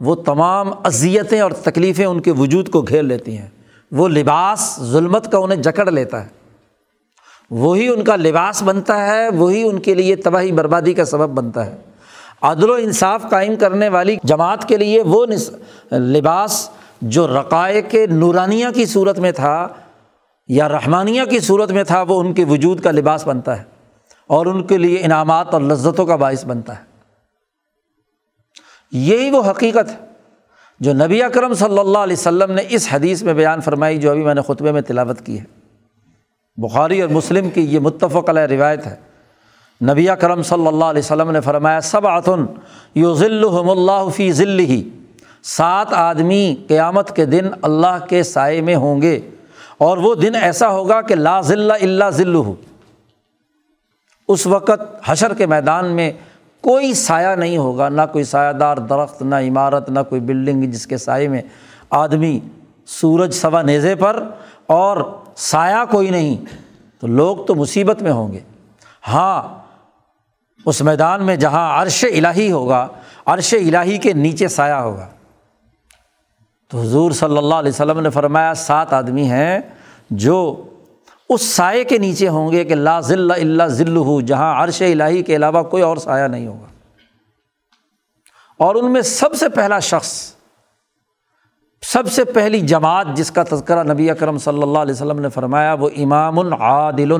[0.00, 3.48] وہ تمام اذیتیں اور تکلیفیں ان کے وجود کو گھیر لیتی ہیں۔
[3.90, 6.28] وہ لباس ظلمت کا انہیں جکڑ لیتا ہے۔
[7.50, 11.66] وہی ان کا لباس بنتا ہے، وہی ان کے لیے تباہی بربادی کا سبب بنتا
[11.66, 11.76] ہے۔
[12.42, 15.26] عدل و انصاف قائم کرنے والی جماعت کے لیے وہ
[15.92, 16.70] لباس
[17.02, 19.68] جو رقائے کے نورانیہ کی صورت میں تھا
[20.48, 23.64] یا رحمانیہ کی صورت میں تھا، وہ ان کے وجود کا لباس بنتا ہے
[24.26, 26.89] اور ان کے لیے انعامات اور لذتوں کا باعث بنتا ہے۔
[28.92, 30.06] یہی وہ حقیقت ہے
[30.80, 34.24] جو نبی اکرم صلی اللہ علیہ وسلم نے اس حدیث میں بیان فرمائی جو ابھی
[34.24, 35.44] میں نے خطبے میں تلاوت کی ہے۔
[36.56, 38.96] بخاری اور مسلم کی یہ متفق علیہ روایت ہے۔
[39.82, 42.46] نبی کرم صلی اللہ علیہ وسلم نے فرمایا سب آتن
[42.94, 44.88] یو ذلحم اللہ فی ذل ہی
[45.42, 49.20] سات آدمی قیامت کے دن اللہ کے سائے میں ہوں گے
[49.78, 52.36] اور وہ دن ایسا ہوگا کہ لا ذلہ اللہ ذل
[54.28, 56.12] اس وقت حشر کے میدان میں
[56.60, 60.86] کوئی سایہ نہیں ہوگا، نہ کوئی سایہ دار درخت، نہ عمارت، نہ کوئی بلڈنگ جس
[60.86, 61.42] کے سائے میں
[61.90, 62.40] آدمی
[62.86, 64.24] سورج سوا نیزے پر
[64.66, 64.96] اور
[65.36, 66.36] سایہ کوئی نہیں،
[67.00, 68.40] تو لوگ تو مصیبت میں ہوں گے۔
[69.08, 69.60] ہاں
[70.66, 72.88] اس میدان میں جہاں عرش الہی ہوگا،
[73.26, 75.06] عرش الہی کے نیچے سایہ ہوگا۔
[76.68, 79.60] تو حضور صلی اللہ علیہ وسلم نے فرمایا، سات آدمی ہیں
[80.10, 80.64] جو
[81.30, 85.22] اس سائے کے نیچے ہوں گے کہ لا ذل اللہ ذل ہو جہاں عرش الہی
[85.22, 86.66] کے علاوہ کوئی اور سایہ نہیں ہوگا۔
[88.56, 90.34] اور ان میں سب سے پہلا شخص،
[91.82, 95.72] سب سے پہلی جماعت جس کا تذکرہ نبی اکرم صلی اللہ علیہ وسلم نے فرمایا،
[95.72, 97.12] وہ امام العادل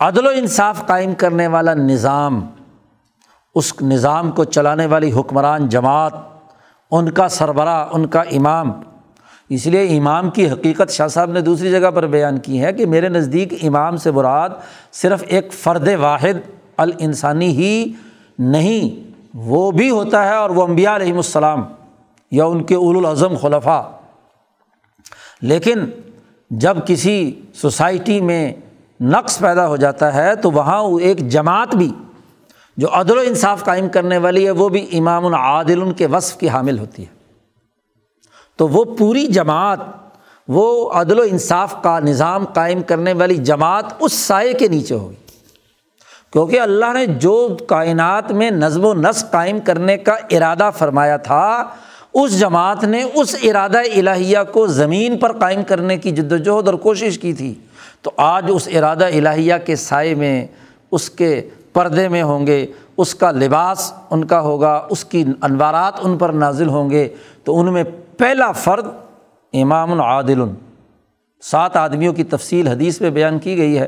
[0.00, 2.50] عدل و انصاف قائم کرنے والا نظام،
[3.54, 6.12] اس نظام کو چلانے والی حکمران جماعت،
[6.90, 8.72] ان کا سربراہ، ان کا امام
[9.50, 12.86] اس لیے امام کی حقیقت شاہ صاحب نے دوسری جگہ پر بیان کی ہے کہ
[12.86, 14.50] میرے نزدیک امام سے براد
[14.92, 16.40] صرف ایک فرد واحد
[16.76, 17.92] الانسانی ہی
[18.38, 21.62] نہیں، وہ بھی ہوتا ہے اور وہ امبیا علیہم السلام
[22.30, 23.90] یا ان کے اول الاظم خلفہ
[25.42, 25.84] لیکن
[26.50, 28.52] جب کسی سوسائٹی میں
[29.00, 31.90] نقص پیدا ہو جاتا ہے تو وہاں ایک جماعت بھی
[32.76, 36.36] جو عدل و انصاف قائم کرنے والی ہے، وہ بھی امام العادل ان کے وصف
[36.36, 37.19] کی حامل ہوتی ہے۔
[38.60, 39.78] تو وہ پوری جماعت،
[40.48, 45.14] وہ عدل و انصاف کا نظام قائم کرنے والی جماعت اس سائے کے نیچے ہوگی۔
[46.32, 51.64] کیونکہ اللہ نے جو کائنات میں نظم و نسق قائم کرنے کا ارادہ فرمایا تھا،
[52.14, 56.74] اس جماعت نے اس ارادہ الہیہ کو زمین پر قائم کرنے کی جد وجہد اور
[56.74, 57.54] کوشش کی تھی۔
[58.02, 60.46] تو آج اس ارادہ الہیہ کے سائے میں
[60.90, 65.94] اس کے پردے میں ہوں گے، اس کا لباس ان کا ہوگا، اس کی انوارات
[66.02, 67.08] ان پر نازل ہوں گے۔
[67.44, 67.84] تو ان میں
[68.20, 68.86] پہلا فرد
[69.52, 70.42] امام العادل
[71.42, 73.86] سات آدمیوں کی تفصیل حدیث میں بیان کی گئی ہے۔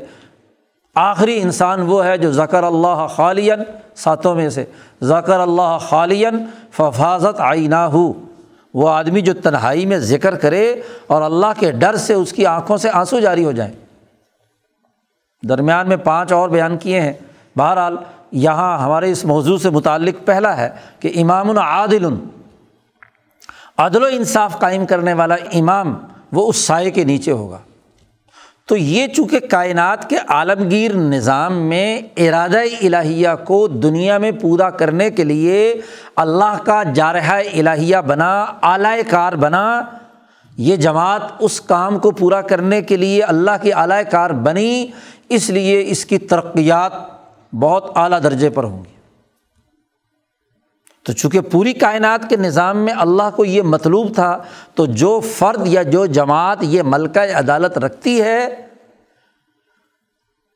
[0.95, 3.59] آخری انسان وہ ہے جو ذکر اللہ خالین
[3.95, 4.65] ساتوں میں سے۔
[5.03, 8.13] ذکر اللہ خالین ففاظت آئینہ ہو
[8.73, 12.77] وہ آدمی جو تنہائی میں ذکر کرے اور اللہ کے ڈر سے اس کی آنکھوں
[12.77, 13.73] سے آنسو جاری ہو جائیں۔
[15.49, 17.13] درمیان میں پانچ اور بیان کیے ہیں۔
[17.57, 17.95] بہرحال،
[18.31, 20.69] یہاں ہمارے اس موضوع سے متعلق پہلا ہے
[20.99, 22.05] کہ امام العادل
[23.77, 25.93] عدل و انصاف قائم کرنے والا امام
[26.31, 27.57] وہ اس سائے کے نیچے ہوگا۔
[28.65, 35.09] تو یہ چونکہ کائنات کے عالمگیر نظام میں ارادہ الہیہ کو دنیا میں پورا کرنے
[35.09, 35.81] کے لیے
[36.15, 39.81] اللہ کا جارحہ الہیہ بنا اعلی کار بنا،
[40.57, 44.87] یہ جماعت اس کام کو پورا کرنے کے لیے اللہ کی اعلی کار بنی،
[45.29, 46.91] اس لیے اس کی ترقیات
[47.55, 48.92] بہت اعلیٰ درجے پر ہوں گی۔
[51.05, 54.43] تو چونکہ پوری کائنات کے نظام میں اللہ کو یہ مطلوب تھا،
[54.75, 58.47] تو جو فرد یا جو جماعت یہ ملکہ عدالت رکھتی ہے،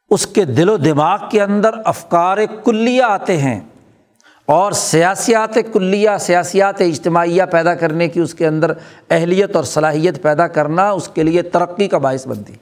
[0.10, 3.60] اس کے دل و دماغ کے اندر افکار کلیہ آتے ہیں۔
[4.45, 8.71] اور سیاسیات کلیہ، سیاسیات اجتماعیہ پیدا کرنے کی اس کے اندر
[9.10, 12.53] اہلیت اور صلاحیت پیدا کرنا اس کے لیے ترقی کا باعث بنتی۔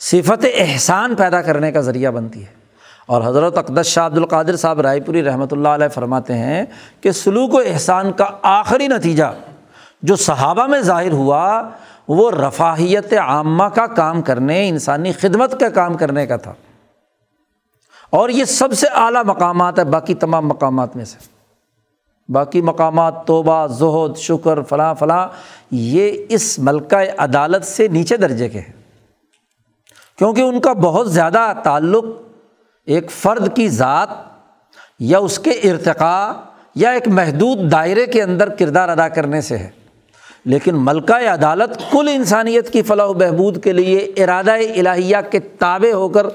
[0.00, 2.63] صفت احسان پیدا کرنے کا ذریعہ بنتی ہے۔
[3.06, 6.64] اور حضرت اقدس شاہ عبد القادر صاحب رائے پوری رحمۃ اللہ علیہ فرماتے ہیں
[7.00, 9.24] کہ سلوک و احسان کا آخری نتیجہ
[10.02, 11.68] جو صحابہ میں ظاہر ہوا،
[12.08, 16.52] وہ رفاہیت عامہ کا کام کرنے، انسانی خدمت کا کام کرنے کا تھا۔
[18.10, 21.18] اور یہ سب سے اعلیٰ مقامات ہے باقی تمام مقامات میں سے۔
[22.28, 25.28] باقی مقامات توبہ، زہد، شکر، فلاں فلاں،
[25.70, 28.72] یہ اس ملکہ عدالت سے نیچے درجے کے ہیں۔
[30.18, 32.04] کیونکہ ان کا بہت زیادہ تعلق
[32.86, 34.08] ایک فرد کی ذات
[34.98, 39.70] یا اس کے ارتقاء یا ایک محدود دائرے کے اندر کردار ادا کرنے سے ہے۔
[40.44, 45.94] لیکن ملکہ عدالت کل انسانیت کی فلاح و بہبود کے لیے ارادہ الہیہ کے تابع
[45.94, 46.26] ہو کر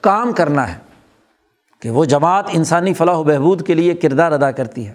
[0.00, 0.78] کام کرنا ہے
[1.80, 4.94] کہ وہ جماعت انسانی فلاح و بہبود کے لیے کردار ادا کرتی ہے۔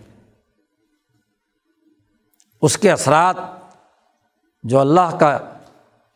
[2.62, 3.36] اس کے اثرات،
[4.64, 5.40] جو اللہ کا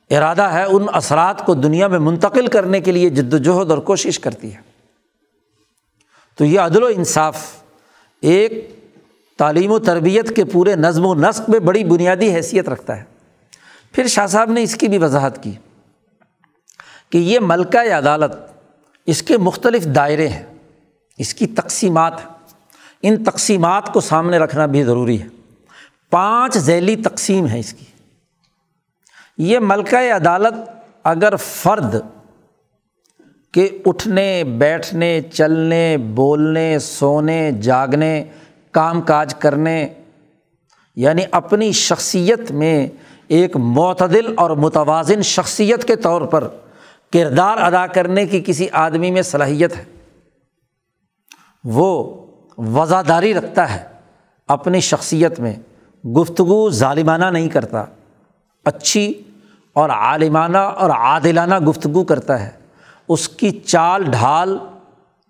[0.10, 4.20] ارادہ ہے، ان اثرات کو دنیا میں منتقل کرنے کے لیے جد وجہد اور کوشش
[4.20, 4.66] کرتی ہے۔
[6.38, 7.46] تو یہ عدل و انصاف
[8.22, 8.76] ایک
[9.38, 13.04] تعلیم و تربیت کے پورے نظم و نسق میں بڑی بنیادی حیثیت رکھتا ہے۔
[13.92, 15.52] پھر شاہ صاحب نے اس کی بھی وضاحت کی
[17.10, 18.34] کہ یہ ملکہ عدالت
[19.06, 20.44] اس کے مختلف دائرے ہیں،
[21.18, 22.14] اس کی تقسیمات
[23.02, 25.28] ان تقسیمات کو سامنے رکھنا بھی ضروری ہے۔
[26.10, 27.86] پانچ ذیلی تقسیم ہے اس کی۔
[29.38, 30.54] یہ ملکہ عدالت
[31.04, 31.96] اگر فرد
[33.52, 38.24] کے اٹھنے، بیٹھنے، چلنے، بولنے، سونے، جاگنے،
[38.72, 39.88] کام کاج کرنے
[40.95, 42.88] یعنی اپنی شخصیت میں
[43.28, 46.48] ایک معتدل اور متوازن شخصیت کے طور پر
[47.14, 49.84] کردار ادا کرنے کی کسی آدمی میں صلاحیت ہے۔
[51.64, 52.16] وہ
[52.58, 53.84] وزاداری رکھتا ہے
[54.48, 55.54] اپنی شخصیت میں،
[56.08, 57.84] گفتگو ظالمانہ نہیں کرتا،
[58.66, 59.14] اچھی
[59.74, 62.66] اور عالمانہ اور عادلانہ گفتگو کرتا ہے۔
[63.10, 64.58] اس کی چال ڈھال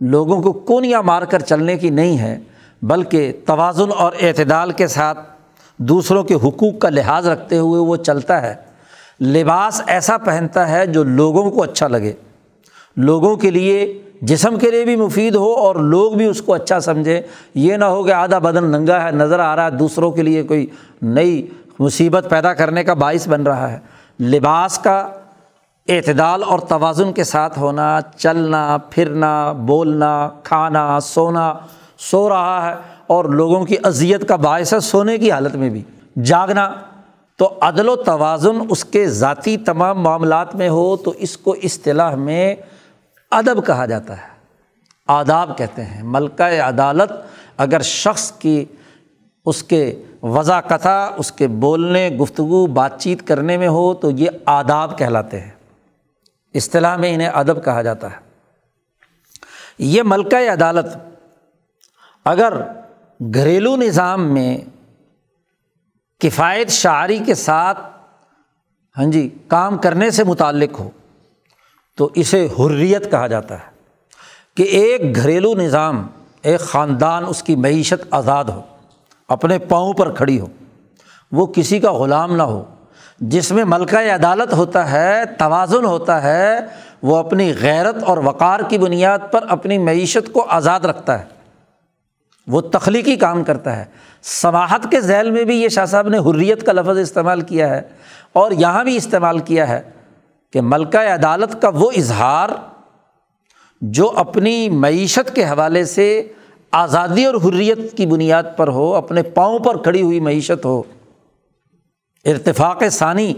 [0.01, 2.39] لوگوں کو کونیاں مار کر چلنے کی نہیں ہے،
[2.81, 5.19] بلکہ توازن اور اعتدال کے ساتھ
[5.77, 8.55] دوسروں کے حقوق کا لحاظ رکھتے ہوئے وہ چلتا ہے۔
[9.21, 12.13] لباس ایسا پہنتا ہے جو لوگوں کو اچھا لگے۔
[12.97, 16.79] لوگوں کے لیے جسم کے لیے بھی مفید ہو اور لوگ بھی اس کو اچھا
[16.79, 17.21] سمجھیں
[17.55, 20.43] یہ نہ ہو کہ آدھا بدن ننگا ہے، نظر آ رہا ہے، دوسروں کے لیے
[20.43, 20.65] کوئی
[21.01, 21.47] نئی
[21.79, 23.79] مصیبت پیدا کرنے کا باعث بن رہا ہے۔
[24.19, 25.09] لباس کا
[25.87, 31.53] اعتدال اور توازن کے ساتھ ہونا، چلنا، پھرنا، بولنا، کھانا، سونا،
[31.97, 32.75] سو رہا ہے
[33.07, 35.83] اور لوگوں کی اذیت کا باعث ہے سونے کی حالت میں بھی۔
[36.23, 36.73] جاگنا،
[37.37, 42.15] تو عدل و توازن اس کے ذاتی تمام معاملات میں ہو تو اس کو اصطلاح
[42.15, 42.55] میں
[43.31, 44.37] ادب کہا جاتا ہے۔
[45.07, 47.11] آداب کہتے ہیں۔ ملکہ عدالت
[47.57, 48.65] اگر شخص کی
[49.45, 54.97] اس کے وضاقتہ اس کے بولنے، گفتگو، بات چیت کرنے میں ہو تو یہ آداب
[54.97, 55.56] کہلاتے ہیں۔
[56.57, 58.25] اصطلاح میں انہیں ادب کہا جاتا ہے۔
[59.79, 60.97] یہ ملکہ عدالت
[62.25, 62.53] اگر
[63.33, 64.57] گھریلو نظام میں
[66.21, 67.79] کفایت شاعری کے ساتھ
[68.97, 70.89] ہاں جی کام کرنے سے متعلق ہو،
[71.97, 73.75] تو اسے حریت کہا جاتا ہے
[74.57, 76.07] کہ ایک گھریلو نظام،
[76.41, 78.61] ایک خاندان اس کی معیشت آزاد ہو،
[79.29, 80.47] اپنے پاؤں پر کھڑی ہو،
[81.31, 82.63] وہ کسی کا غلام نہ ہو
[83.19, 86.59] جس میں ملکہ عدالت ہوتا ہے، توازن ہوتا ہے،
[87.01, 91.25] وہ اپنی غیرت اور وقار کی بنیاد پر اپنی معیشت کو آزاد رکھتا ہے۔
[92.47, 93.85] وہ تخلیقی کام کرتا ہے۔
[94.23, 97.81] سماہت کے ذیل میں بھی یہ شاہ صاحب نے حریت کا لفظ استعمال کیا ہے
[98.33, 99.81] اور یہاں بھی استعمال کیا ہے
[100.53, 102.49] کہ ملکہ عدالت کا وہ اظہار
[103.81, 106.27] جو اپنی معیشت کے حوالے سے
[106.71, 110.83] آزادی اور حریت کی بنیاد پر ہو، اپنے پاؤں پر کھڑی ہوئی معیشت ہو
[112.25, 113.33] ارتفاق ثانی،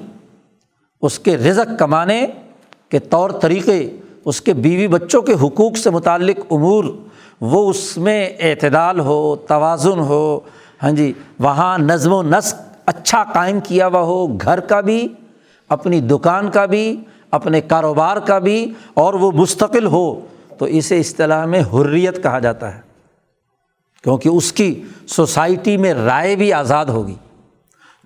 [1.01, 2.25] اس کے رزق کمانے
[2.89, 3.89] کے طور طریقے،
[4.25, 6.85] اس کے بیوی بچوں کے حقوق سے متعلق امور،
[7.41, 10.39] وہ اس میں اعتدال ہو، توازن ہو
[10.83, 15.07] ہاں جی وہاں نظم و نسق اچھا قائم کیا ہوا ہو، گھر کا بھی،
[15.69, 16.95] اپنی دکان کا بھی،
[17.31, 20.19] اپنے کاروبار کا بھی، اور وہ مستقل ہو،
[20.57, 22.81] تو اسے اصطلاح میں حریت کہا جاتا ہے،
[24.03, 27.15] کیونکہ اس کی سوسائٹی میں رائے بھی آزاد ہوگی۔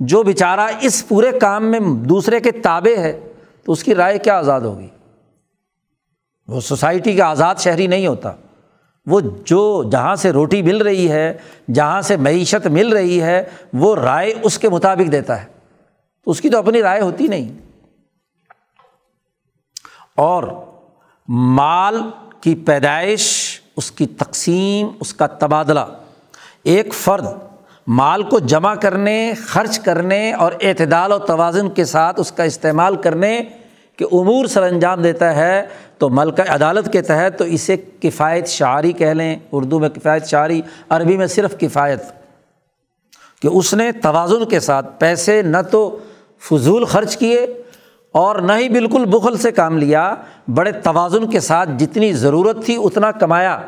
[0.05, 3.33] جو بیچارہ اس پورے کام میں دوسرے کے تابے ہے،
[3.63, 4.87] تو اس کی رائے کیا آزاد ہوگی؟
[6.47, 8.31] وہ سوسائٹی کا آزاد شہری نہیں ہوتا۔
[9.05, 11.37] وہ جو جہاں سے روٹی مل رہی ہے،
[11.73, 13.43] جہاں سے معیشت مل رہی ہے،
[13.73, 15.47] وہ رائے اس کے مطابق دیتا ہے۔
[16.25, 17.49] تو اس کی تو اپنی رائے ہوتی نہیں۔
[20.15, 20.43] اور
[21.27, 22.01] مال
[22.41, 25.79] کی پیدائش، اس کی تقسیم، اس کا تبادلہ۔
[26.63, 27.25] ایک فرد
[27.87, 32.95] مال کو جمع کرنے، خرچ کرنے اور اعتدال و توازن کے ساتھ اس کا استعمال
[32.95, 33.41] کرنے
[33.97, 35.67] کے امور سر انجام دیتا ہے،
[35.97, 40.61] تو ملکہ عدالت کے تحت تو اسے کفایت شاعری کہہ لیں۔ اردو میں کفایت شاعری
[40.89, 42.03] عربی میں صرف کفایت۔
[43.41, 45.97] کہ اس نے توازن کے ساتھ پیسے نہ تو
[46.39, 47.47] فضول خرچ کیے
[48.11, 50.15] اور نہ ہی بالکل بخل سے کام لیا،
[50.53, 53.61] بڑے توازن کے ساتھ جتنی ضرورت تھی اتنا کمایا۔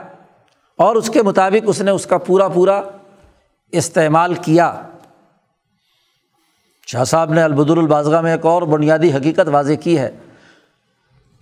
[0.78, 2.82] اور اس کے مطابق اس نے اس کا پورا پورا
[3.72, 4.82] استعمال کیا۔
[6.88, 10.12] شاہ صاحب نے البد البازگاہ میں ایک اور بنیادی حقیقت واضح کی ہے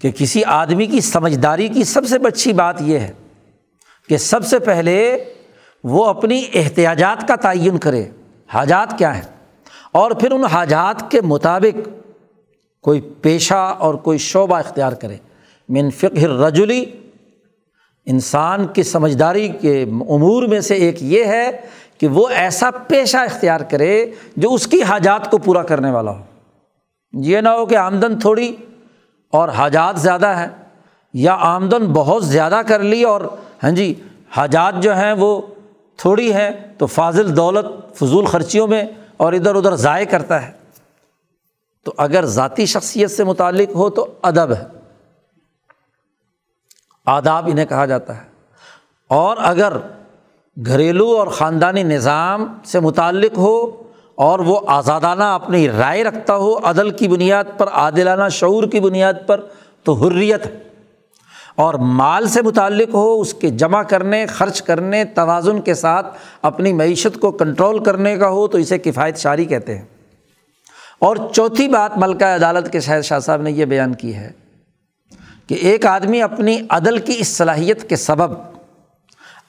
[0.02, 3.12] کہ کسی آدمی کی سمجھداری کی سب سے اچھی بات یہ ہے
[4.10, 5.24] کہ سب سے پہلے
[5.84, 8.06] وہ اپنی احتیاجات کا تعین کرے۔
[8.48, 9.58] حاجات کیا ہیں؟
[9.92, 11.90] اور پھر ان حاجات کے مطابق
[12.82, 15.18] کوئی پیشہ اور کوئی شعبہ اختیار کرے۔
[15.70, 16.86] من فکر رجولی
[18.06, 21.50] انسان کی سمجھداری کے امور میں سے ایک یہ ہے
[22.04, 26.24] کہ وہ ایسا پیشہ اختیار کرے جو اس کی حاجات کو پورا کرنے والا ہو۔
[27.14, 28.56] یہ نہ ہو کہ آمدن تھوڑی
[29.32, 30.48] اور حاجات زیادہ ہے
[31.14, 33.22] یا آمدن بہت زیادہ کر لی اور
[33.64, 34.04] ہاں جی
[34.38, 35.42] حاجات جو ہیں وہ
[35.98, 38.84] تھوڑی ہیں تو فاضل دولت فضول خرچیوں میں
[39.18, 40.52] اور ادھر ادھر ضائع کرتا ہے۔
[41.84, 44.66] تو اگر ذاتی شخصیت سے متعلق ہو تو ادب ہے۔
[47.06, 48.28] آداب انہیں کہا جاتا ہے۔
[49.08, 49.74] اور اگر
[50.66, 53.84] گھریلو اور خاندانی نظام سے متعلق ہو
[54.16, 59.14] اور وہ آزادانہ اپنی رائے رکھتا ہو، عدل کی بنیاد پر، عادلانہ شعور کی بنیاد
[59.28, 59.42] پر،
[59.84, 60.58] تو حریت ہے۔
[61.56, 66.74] اور مال سے متعلق ہو، اس کے جمع کرنے، خرچ کرنے، توازن کے ساتھ اپنی
[66.74, 69.86] معیشت کو کنٹرول کرنے کا ہو، تو اسے کفایت شاری کہتے ہیں۔
[71.00, 74.32] اور چوتھی بات ملکہ عدالت کے شاہد شاہ صاحب نے یہ بیان کی ہے
[75.48, 78.53] کہ ایک آدمی اپنی عدل کی اس صلاحیت کے سبب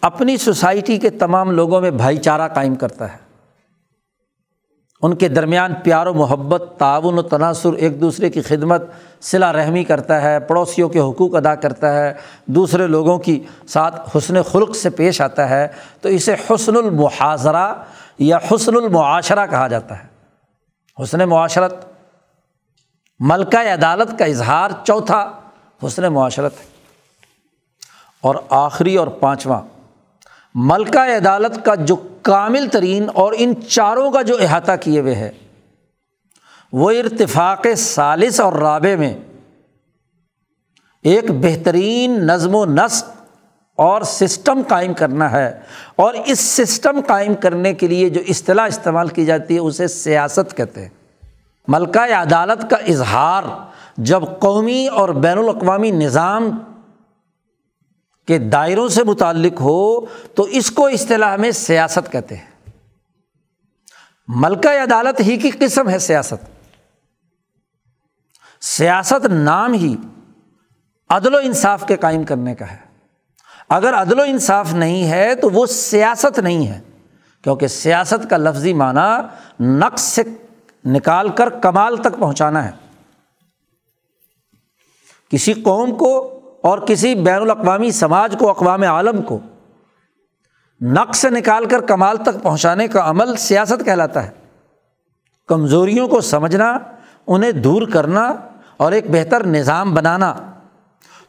[0.05, 3.19] اپنی سوسائٹی کے تمام لوگوں میں بھائی چارہ قائم کرتا ہے۔
[5.03, 8.83] ان کے درمیان پیار و محبت، تعاون و تناسر ایک دوسرے کی خدمت
[9.21, 12.15] صلا رحمی کرتا ہے، پڑوسیوں کے حقوق ادا کرتا ہے،
[12.47, 15.69] دوسرے لوگوں کی ساتھ حسن خلق سے پیش آتا ہے۔
[16.01, 17.75] تو اسے حسن المحاظرہ
[18.19, 20.09] یا حسن المعاشرہ کہا جاتا ہے۔
[21.03, 21.75] حسن معاشرت،
[23.21, 25.33] ملکہ عدالت کا اظہار چوتھا
[25.87, 26.67] حسن معاشرت ہے۔
[28.21, 29.61] اور آخری اور پانچواں
[30.55, 35.31] ملکہ عدالت کا جو کامل ترین اور ان چاروں کا جو احاطہ کیے ہوئے ہے
[36.73, 39.15] وہ ارتفاق سالس اور رابع میں
[41.03, 43.11] ایک بہترین نظم و نسق
[43.77, 45.61] اور سسٹم قائم کرنا ہے۔
[45.97, 50.57] اور اس سسٹم قائم کرنے کے لیے جو اصطلاح استعمال کی جاتی ہے، اسے سیاست
[50.57, 50.89] کہتے ہیں۔
[51.69, 53.43] ملکہ عدالت کا اظہار
[53.97, 56.59] جب قومی اور بین الاقوامی نظام
[58.27, 62.71] کے دائروں سے متعلق ہو تو اس کو اصطلاح میں سیاست کہتے ہیں۔
[64.29, 66.65] ملکہ عدالت ہی کی قسم ہے سیاست۔
[68.61, 69.97] سیاست نام ہی
[71.09, 72.77] عدل و انصاف کے قائم کرنے کا ہے۔
[73.69, 76.81] اگر عدل و انصاف نہیں ہے تو وہ سیاست نہیں ہے،
[77.43, 79.27] کیونکہ سیاست کا لفظی معنی
[79.61, 80.23] نقص سے
[80.85, 82.71] نکال کر کمال تک پہنچانا ہے۔
[85.29, 86.34] کسی قوم کو
[86.65, 89.39] اور کسی بین الاقوامی سماج کو، اقوام عالم کو
[90.81, 94.31] نقص سے نکال کر کمال تک پہنچانے کا عمل سیاست کہلاتا ہے۔
[95.49, 96.79] کمزوریوں کو سمجھنا،
[97.27, 98.33] انہیں دور کرنا
[98.77, 100.35] اور ایک بہتر نظام بنانا۔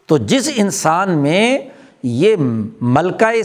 [0.06, 1.60] تو جس انسان میں
[2.04, 2.36] یہ
[2.82, 3.42] ملکہ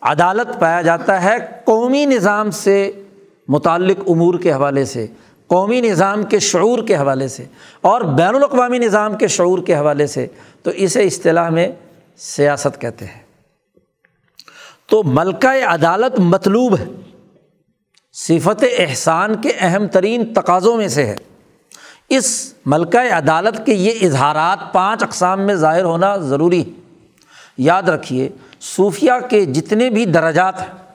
[0.00, 3.02] عدالت پایا جاتا ہے، قومی نظام سے
[3.48, 5.06] متعلق امور کے حوالے سے
[5.52, 7.44] قومی نظام کے شعور کے حوالے سے
[7.80, 10.26] اور بین الاقوامی نظام کے شعور کے حوالے سے
[10.62, 11.68] تو اسے اصطلاح میں
[12.16, 13.22] سیاست کہتے ہیں۔
[14.86, 16.84] تو ملکہ عدالت مطلوب ہے۔
[18.12, 21.16] صفت احسان کے اہم ترین تقاضوں میں سے ہے۔
[22.08, 26.98] اس ملکہ عدالت کے یہ اظہارات پانچ اقسام میں ظاہر ہونا ضروری ہے۔
[27.58, 28.28] یاد رکھیے،
[28.60, 30.94] صوفیہ کے جتنے بھی درجات ہیں،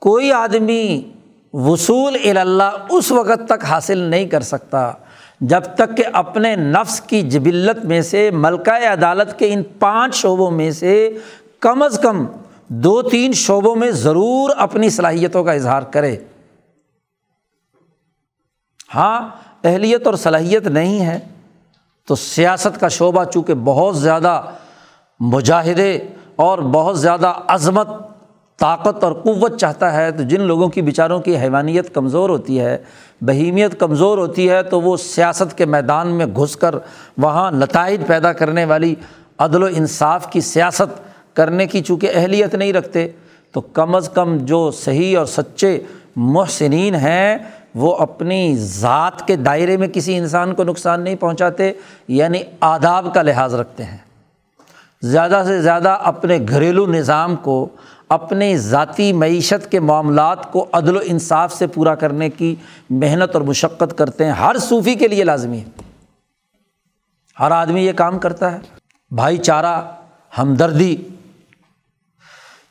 [0.00, 1.12] کوئی آدمی
[1.54, 4.92] وصول اللہ اس وقت تک حاصل نہیں کر سکتا،
[5.40, 10.50] جب تک کہ اپنے نفس کی جبلت میں سے، ملکہ عدالت کے ان پانچ شعبوں
[10.50, 11.18] میں سے
[11.60, 12.26] کم از کم
[12.68, 16.16] دو تین شعبوں میں ضرور اپنی صلاحیتوں کا اظہار کرے۔
[18.94, 19.28] ہاں
[19.64, 21.18] اہلیت اور صلاحیت نہیں ہے
[22.06, 24.42] تو سیاست کا شعبہ چونکہ بہت زیادہ
[25.20, 25.98] مجاہدے
[26.36, 27.88] اور بہت زیادہ عظمت
[28.62, 32.76] طاقت اور قوت چاہتا ہے، تو جن لوگوں کی بیچاروں کی حیوانیت کمزور ہوتی ہے،
[33.20, 36.74] بہیمیت کمزور ہوتی ہے، تو وہ سیاست کے میدان میں گھس کر
[37.18, 38.94] وہاں نتائج پیدا کرنے والی
[39.38, 41.00] عدل و انصاف کی سیاست
[41.36, 43.08] کرنے کی چونکہ اہلیت نہیں رکھتے،
[43.52, 45.78] تو کم از کم جو صحیح اور سچے
[46.16, 47.38] محسنین ہیں،
[47.74, 51.72] وہ اپنی ذات کے دائرے میں کسی انسان کو نقصان نہیں پہنچاتے
[52.08, 53.98] یعنی آداب کا لحاظ رکھتے ہیں۔
[55.02, 57.68] زیادہ سے زیادہ اپنے گھریلو نظام کو
[58.12, 62.54] اپنی ذاتی معیشت کے معاملات کو عدل و انصاف سے پورا کرنے کی
[62.90, 65.64] محنت اور مشقت کرتے ہیں۔ ہر صوفی کے لیے لازمی ہے۔
[67.40, 68.58] ہر آدمی یہ کام کرتا ہے۔
[69.10, 69.82] بھائی چارہ،
[70.38, 70.96] ہمدردی۔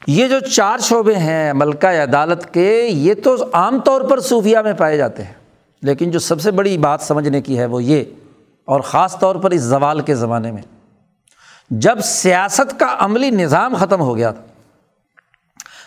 [0.07, 4.73] یہ جو چار شعبے ہیں ملکہ عدالت کے، یہ تو عام طور پر صوفیہ میں
[4.73, 5.33] پائے جاتے ہیں۔
[5.81, 8.03] لیکن جو سب سے بڑی بات سمجھنے کی ہے وہ یہ،
[8.65, 10.61] اور خاص طور پر اس زوال کے زمانے میں۔
[11.69, 14.41] جب سیاست کا عملی نظام ختم ہو گیا تھا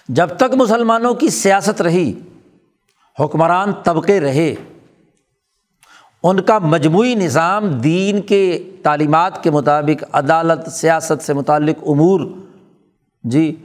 [0.08, 2.12] جب تک مسلمانوں کی سیاست رہی،
[3.20, 4.54] حکمران طبقے رہے،
[6.22, 12.20] ان کا مجموعی نظام دین کے تعلیمات کے مطابق، عدالت، سیاست سے متعلق امور
[13.22, 13.56] جی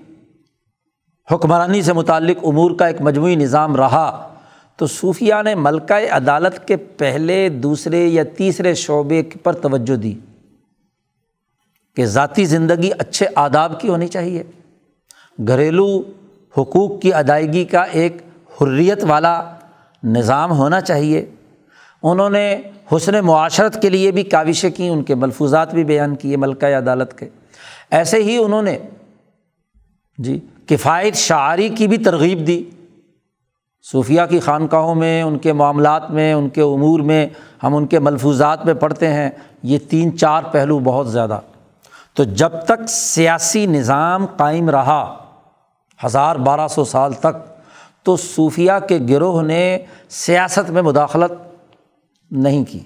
[1.32, 4.36] حکمرانی سے متعلق امور کا ایک مجموعی نظام رہا۔
[4.76, 10.14] تو صوفیہ نے ملکہ عدالت کے پہلے، دوسرے یا تیسرے شعبے پر توجہ دی
[11.96, 14.44] کہ ذاتی زندگی اچھے آداب کی ہونی چاہیے۔
[15.48, 16.02] گھریلو
[16.58, 18.18] حقوق کی ادائیگی کا ایک
[18.62, 19.56] حریت والا
[20.04, 21.26] نظام ہونا چاہیے۔
[22.04, 22.62] انہوں نے
[22.96, 27.18] حسن معاشرت کے لیے بھی کاوشیں کیں، ان کے ملفوظات بھی بیان کیے ملکہ عدالت
[27.18, 27.30] کے۔
[27.92, 28.80] ایسے ہی انہوں نے
[30.18, 32.64] جی کفایت شاعری کی بھی ترغیب دی۔
[33.92, 37.28] صوفیہ کی خانقاہوں میں، ان کے معاملات میں، ان کے امور میں
[37.64, 39.30] ہم ان کے ملفوظات میں پڑھتے ہیں۔
[39.64, 41.40] یہ تین چار پہلو بہت زیادہ۔
[42.14, 45.18] تو جب تک سیاسی نظام قائم رہا
[46.06, 47.60] ہزار بارہ سو سال تک
[48.04, 49.78] تو صوفیہ کے گروہ نے
[50.10, 51.32] سیاست میں مداخلت
[52.32, 52.80] نہیں کی۔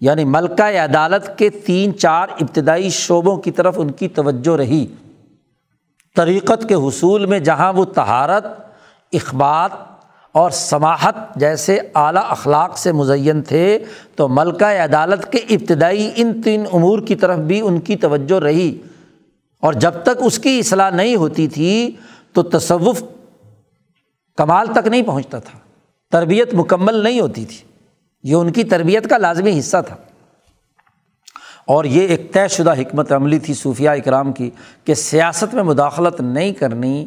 [0.00, 4.86] یعنی ملکہ عدالت کے تین چار ابتدائی شعبوں کی طرف ان کی توجہ رہی۔
[6.16, 8.46] طریقت کے حصول میں جہاں وہ تہارت
[9.12, 9.70] اخبات
[10.32, 13.78] اور سماحت جیسے اعلیٰ اخلاق سے مزین تھے،
[14.16, 18.82] تو ملکہ عدالت کے ابتدائی ان تین امور کی طرف بھی ان کی توجہ رہی۔
[19.60, 21.96] اور جب تک اس کی اصلاح نہیں ہوتی تھی
[22.32, 23.02] تو تصوف
[24.36, 25.58] کمال تک نہیں پہنچتا تھا،
[26.10, 27.56] تربیت مکمل نہیں ہوتی تھی۔
[28.22, 29.96] یہ ان کی تربیت کا لازمی حصہ تھا۔
[31.66, 34.50] اور یہ ایک طے شدہ حکمت عملی تھی صوفیہ اکرام کی
[34.84, 37.06] کہ سیاست میں مداخلت نہیں کرنی،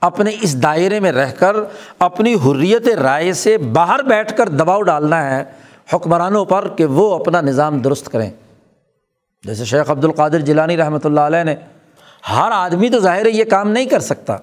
[0.00, 1.56] اپنے اس دائرے میں رہ کر
[1.98, 5.44] اپنی حریت رائے سے باہر بیٹھ کر دباؤ ڈالنا ہے،
[5.94, 8.30] حکمرانوں پر کہ وہ اپنا نظام درست کریں۔
[9.44, 11.56] جیسے شیخ عبد القادر جیلانی رحمۃ اللہ علیہ نے
[12.30, 14.36] ہر آدمی تو ظاہر ہے یہ کام نہیں کر سکتا۔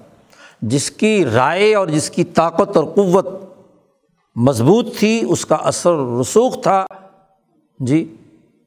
[0.62, 3.26] جس کی رائے اور جس کی طاقت اور قوت
[4.36, 6.86] مضبوط تھی، اس کا اثر رسوخ تھا۔
[7.78, 8.16] جی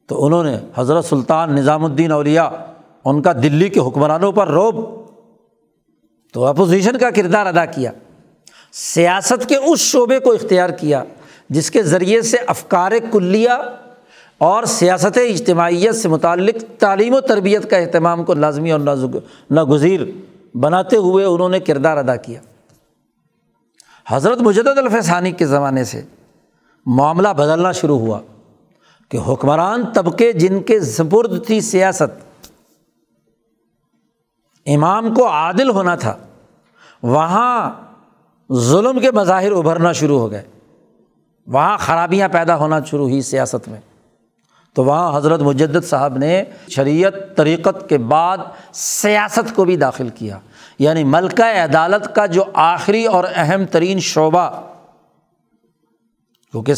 [0.07, 2.49] تو انہوں نے حضرت سلطان نظام الدین اولیا
[3.05, 5.05] ان کا دلی کے حکمرانوں پر روب
[6.33, 7.91] تو اپوزیشن کا کردار ادا کیا۔
[8.73, 11.03] سیاست کے اس شعبے کو اختیار کیا،
[11.49, 13.49] جس کے ذریعے سے افکار کلیہ
[14.39, 18.79] اور سیاست اجتماعیت سے متعلق تعلیم و تربیت کا اہتمام کو لازمی اور
[19.51, 20.01] ناگزیر
[20.57, 22.39] بناتے ہوئے انہوں نے کردار ادا کیا۔
[24.07, 26.03] حضرت مجد الفسانی کے زمانے سے
[26.85, 28.19] معاملہ بدلنا شروع ہوا
[29.09, 32.43] کہ حکمران طبقے جن کے سپرد تھی سیاست،
[34.65, 36.17] امام کو عادل ہونا تھا،
[37.03, 37.71] وہاں
[38.53, 40.43] ظلم کے مظاہر ابھرنا شروع ہو گئے۔
[41.47, 43.79] وہاں خرابیاں پیدا ہونا شروع ہوئی سیاست میں۔
[44.73, 48.37] تو وہاں حضرت مجد صاحب نے شریعت طریقت کے بعد
[48.73, 50.37] سیاست کو بھی داخل کیا۔
[50.79, 54.49] یعنی ملکہ عدالت کا جو آخری اور اہم ترین شعبہ،
[56.51, 56.73] کیونکہ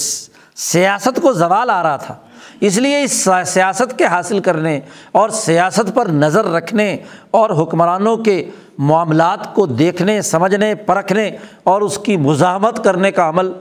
[0.56, 2.16] سیاست کو زوال آ رہا تھا،
[2.60, 4.80] اس لیے اس سیاست کے حاصل کرنے
[5.12, 6.98] اور سیاست پر نظر رکھنے
[7.32, 11.32] اور حکمرانوں کے معاملات کو دیکھنے، سمجھنے، پرکھنے
[11.64, 13.52] اور اس کی مزاحمت کرنے کا عمل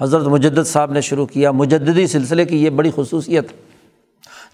[0.00, 3.52] حضرت مجدد صاحب نے شروع کیا، مجددی سلسلے کی یہ بڑی خصوصیت۔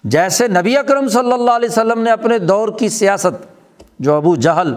[0.03, 3.45] جیسے نبی اکرم صلی اللہ علیہ وسلم نے اپنے دور کی سیاست،
[3.99, 4.73] جو ابو جہل،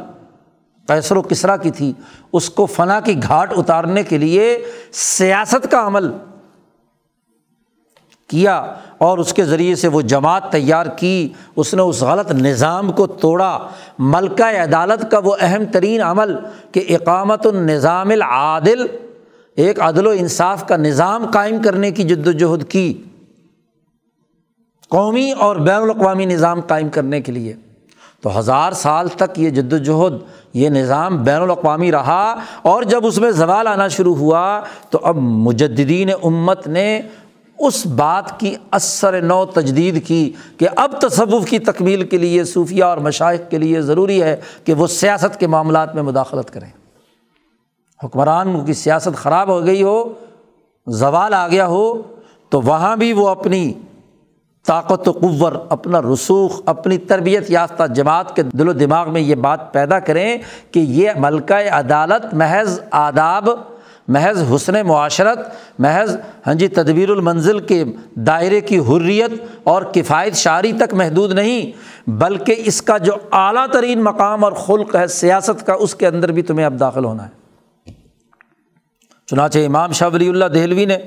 [0.87, 1.93] قیصر و کسرا کی تھی،
[2.33, 6.11] اس کو فنا کی گھاٹ اتارنے کے لیے سیاست کا عمل
[8.29, 12.93] کیا اور اس کے ذریعے سے وہ جماعت تیار کی، اس نے اس غلط نظام
[12.93, 13.69] کو توڑا۔
[13.99, 16.37] ملکہ عدالت کا وہ اہم ترین عمل
[16.73, 18.87] کہ اقامت النظام العادل
[19.57, 23.03] ایک عدل و انصاف کا نظام قائم کرنے کی جد وجہد کی۔
[24.89, 27.55] قومی اور بین الاقوامی نظام قائم کرنے کے لیے۔
[28.23, 30.13] تو ہزار سال تک یہ جد وجہد
[30.55, 35.17] یہ نظام بین الاقوامی رہا اور جب اس میں زوال آنا شروع ہوا تو اب
[35.17, 37.01] مجدین امت نے
[37.59, 42.85] اس بات کی اثر نو تجدید کی کہ اب تصوف کی تکمیل کے لیے صوفیہ
[42.85, 46.80] اور مشائق کے لیے ضروری ہے کہ وہ سیاست کے معاملات میں مداخلت کریں۔
[48.05, 50.13] حکمران کی سیاست خراب ہو گئی ہو،
[50.87, 52.03] زوال آ گیا ہو،
[52.49, 53.73] تو وہاں بھی وہ اپنی
[54.67, 59.35] طاقت و قور اپنا رسوخ، اپنی تربیت یافتہ جماعت کے دل و دماغ میں یہ
[59.35, 60.39] بات پیدا کریں
[60.71, 63.49] کہ یہ ملکہ عدالت محض آداب،
[64.09, 65.39] محض حسن معاشرت،
[65.79, 67.85] محض ہاں جی تدبیر المنزل کے
[68.15, 69.31] دائرے کی حریت
[69.63, 71.71] اور کفایت شاعری تک محدود نہیں،
[72.11, 76.33] بلکہ اس کا جو اعلیٰ ترین مقام اور خلق ہے، سیاست کا، اس کے اندر
[76.33, 77.40] بھی تمہیں اب داخل ہونا ہے۔
[79.31, 80.99] چنانچہ امام شاہ ولی اللہ دہلوی نے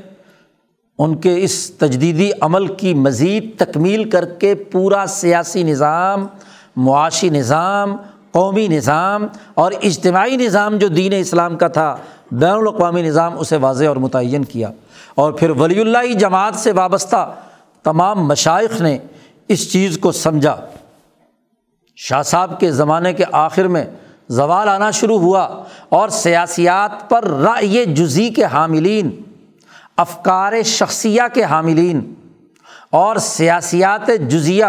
[0.99, 6.28] ان کے اس تجدیدی عمل کی مزید تکمیل کر کے پورا سیاسی نظام،
[6.76, 7.97] معاشی نظام،
[8.32, 11.97] قومی نظام اور اجتماعی نظام جو دین اسلام کا تھا،
[12.32, 14.71] بین الاقوامی نظام اسے واضح اور متعین کیا۔
[15.15, 17.34] اور پھر ولی اللہ جماعت سے وابستہ
[17.84, 18.97] تمام مشائق نے
[19.47, 20.55] اس چیز کو سمجھا۔
[21.95, 23.86] شاہ صاحب کے زمانے کے آخر میں
[24.30, 29.21] زوال آنا شروع ہوا اور سیاسیات پر رائے جزی کے حاملین،
[29.97, 32.13] افکار شخصیہ کے حاملین
[32.89, 34.65] اور سیاسیات جزیہ،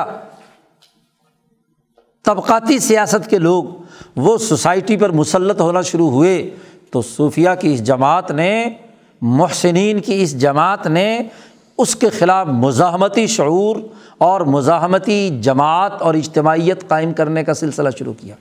[2.22, 3.64] طبقاتی سیاست کے لوگ
[4.16, 6.50] وہ سوسائٹی پر مسلط ہونا شروع ہوئے۔
[6.90, 8.70] تو صوفیہ کی اس جماعت نے،
[9.22, 11.22] محسنین کی اس جماعت نے
[11.78, 13.76] اس کے خلاف مزاحمتی شعور
[14.18, 18.34] اور مزاحمتی جماعت اور اجتماعیت قائم کرنے کا سلسلہ شروع کیا۔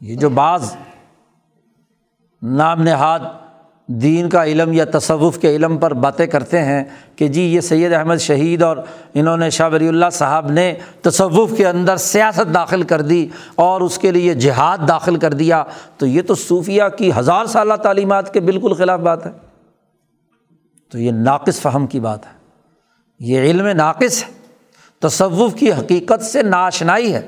[0.00, 0.76] یہ جو بعض
[2.42, 3.20] نام نہاد
[3.86, 6.84] دین کا علم یا تصوف کے علم پر باتیں کرتے ہیں
[7.16, 8.76] کہ جی یہ سید احمد شہید اور
[9.14, 13.80] انہوں نے شاہ ولی اللہ صاحب نے تصوف کے اندر سیاست داخل کر دی اور
[13.80, 15.64] اس کے لیے جہاد داخل کر دیا،
[15.96, 19.32] تو یہ تو صوفیہ کی ہزار سالہ تعلیمات کے بالکل خلاف بات ہے۔
[20.90, 22.32] تو یہ ناقص فہم کی بات ہے۔
[23.20, 24.32] یہ علم ناقص ہے۔
[25.00, 27.26] تصوف کی حقیقت سے ناشنائی ہے۔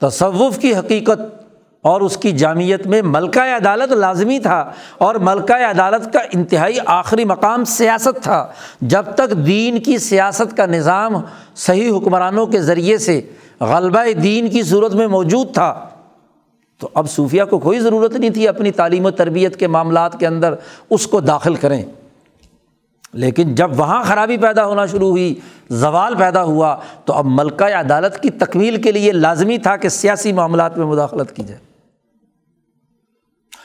[0.00, 1.20] تصوف کی حقیقت
[1.82, 7.24] اور اس کی جامعت میں ملکہ عدالت لازمی تھا اور ملکہ عدالت کا انتہائی آخری
[7.24, 8.46] مقام سیاست تھا۔
[8.80, 11.12] جب تک دین کی سیاست کا نظام
[11.56, 13.20] صحیح حکمرانوں کے ذریعے سے
[13.60, 15.86] غلبہ دین کی صورت میں موجود تھا،
[16.78, 20.26] تو اب صوفیہ کو کوئی ضرورت نہیں تھی اپنی تعلیم و تربیت کے معاملات کے
[20.26, 20.54] اندر
[20.90, 21.82] اس کو داخل کریں۔
[23.14, 25.34] لیکن جب وہاں خرابی پیدا ہونا شروع ہوئی،
[25.70, 30.32] زوال پیدا ہوا، تو اب ملکہ عدالت کی تکمیل کے لیے لازمی تھا کہ سیاسی
[30.32, 31.60] معاملات میں مداخلت کی جائے۔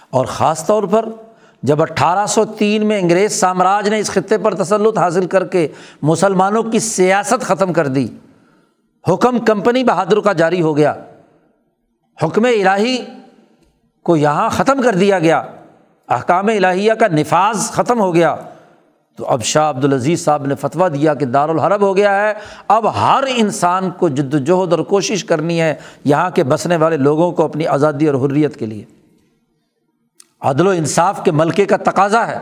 [0.10, 1.06] اور خاص طور پر
[1.64, 5.68] جب اٹھارہ سو تین میں انگریز سامراج نے اس خطے پر تسلط حاصل کر کے
[6.02, 8.08] مسلمانوں کی سیاست ختم کر دی،
[9.14, 10.93] حکم کمپنی بہادر کا جاری ہو گیا۔
[12.24, 13.06] حکم الہی
[14.04, 15.43] کو یہاں ختم کر دیا گیا۔
[16.10, 18.36] احکام الہیہ کا نفاذ ختم ہو گیا۔
[19.20, 22.34] تو اب شاہ عبد العزیز صاحب نے فتویٰ دیا کہ دارالحرب ہو گیا ہے،
[22.67, 27.32] اب ہر انسان کو جد وجہد اور کوشش کرنی ہے یہاں کے بسنے والے لوگوں
[27.32, 28.84] کو اپنی آزادی اور حریت کے لیے۔
[30.41, 32.39] عدل و انصاف کے ملکے کا تقاضا ہے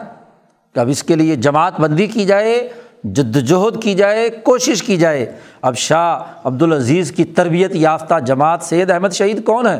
[0.73, 2.69] کہ اب اس کے لیے جماعت بندی کی جائے،
[3.03, 8.63] جد وجہد کی جائے، کوشش کی جائے۔ اب شاہ عبد العزیز کی تربیت یافتہ جماعت
[8.63, 9.79] سید احمد شہید کون ہے؟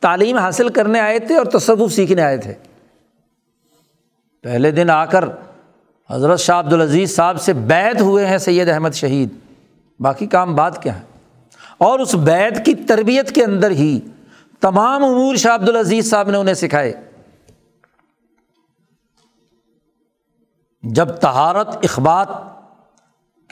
[0.00, 2.54] تعلیم حاصل کرنے آئے تھے اور تصوف سیکھنے آئے تھے۔
[4.42, 5.24] پہلے دن آ کر
[6.10, 9.28] حضرت شاہ عبد العزیز صاحب سے بیت ہوئے ہیں سید احمد شہید۔
[10.00, 11.04] باقی کام بات کیا ہے
[11.78, 14.00] اور اس بیت کی تربیت کے اندر ہی
[14.60, 16.92] تمام امور شاہ عبد العزیز صاحب نے انہیں سکھائے۔
[20.82, 22.28] جب تہارت اخبات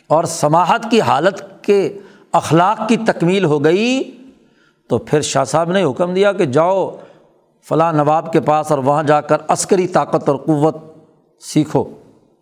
[0.06, 1.98] اور سماہت کی حالت کے
[2.32, 4.18] اخلاق کی تکمیل ہو گئی
[4.88, 6.96] تو پھر شاہ صاحب نے حکم دیا کہ جاؤ
[7.68, 10.76] فلاں نواب کے پاس اور وہاں جا کر عسکری طاقت اور قوت
[11.40, 11.84] سیکھو۔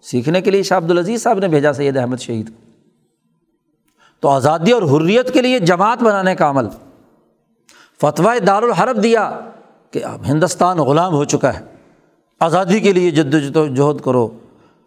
[0.02, 2.70] سیکھنے کے لیے شاہ عبد العزیز صاحب نے بھیجا سید احمد شہید کو۔
[4.20, 6.68] تو آزادی اور حریت کے لیے جماعت بنانے کا عمل۔
[8.00, 9.40] فتویٰ دارالحرب دیا
[9.90, 11.60] کہ اب ہندوستان غلام ہو چکا ہے۔
[12.40, 14.28] آزادی کے لیے جد و جہد کرو۔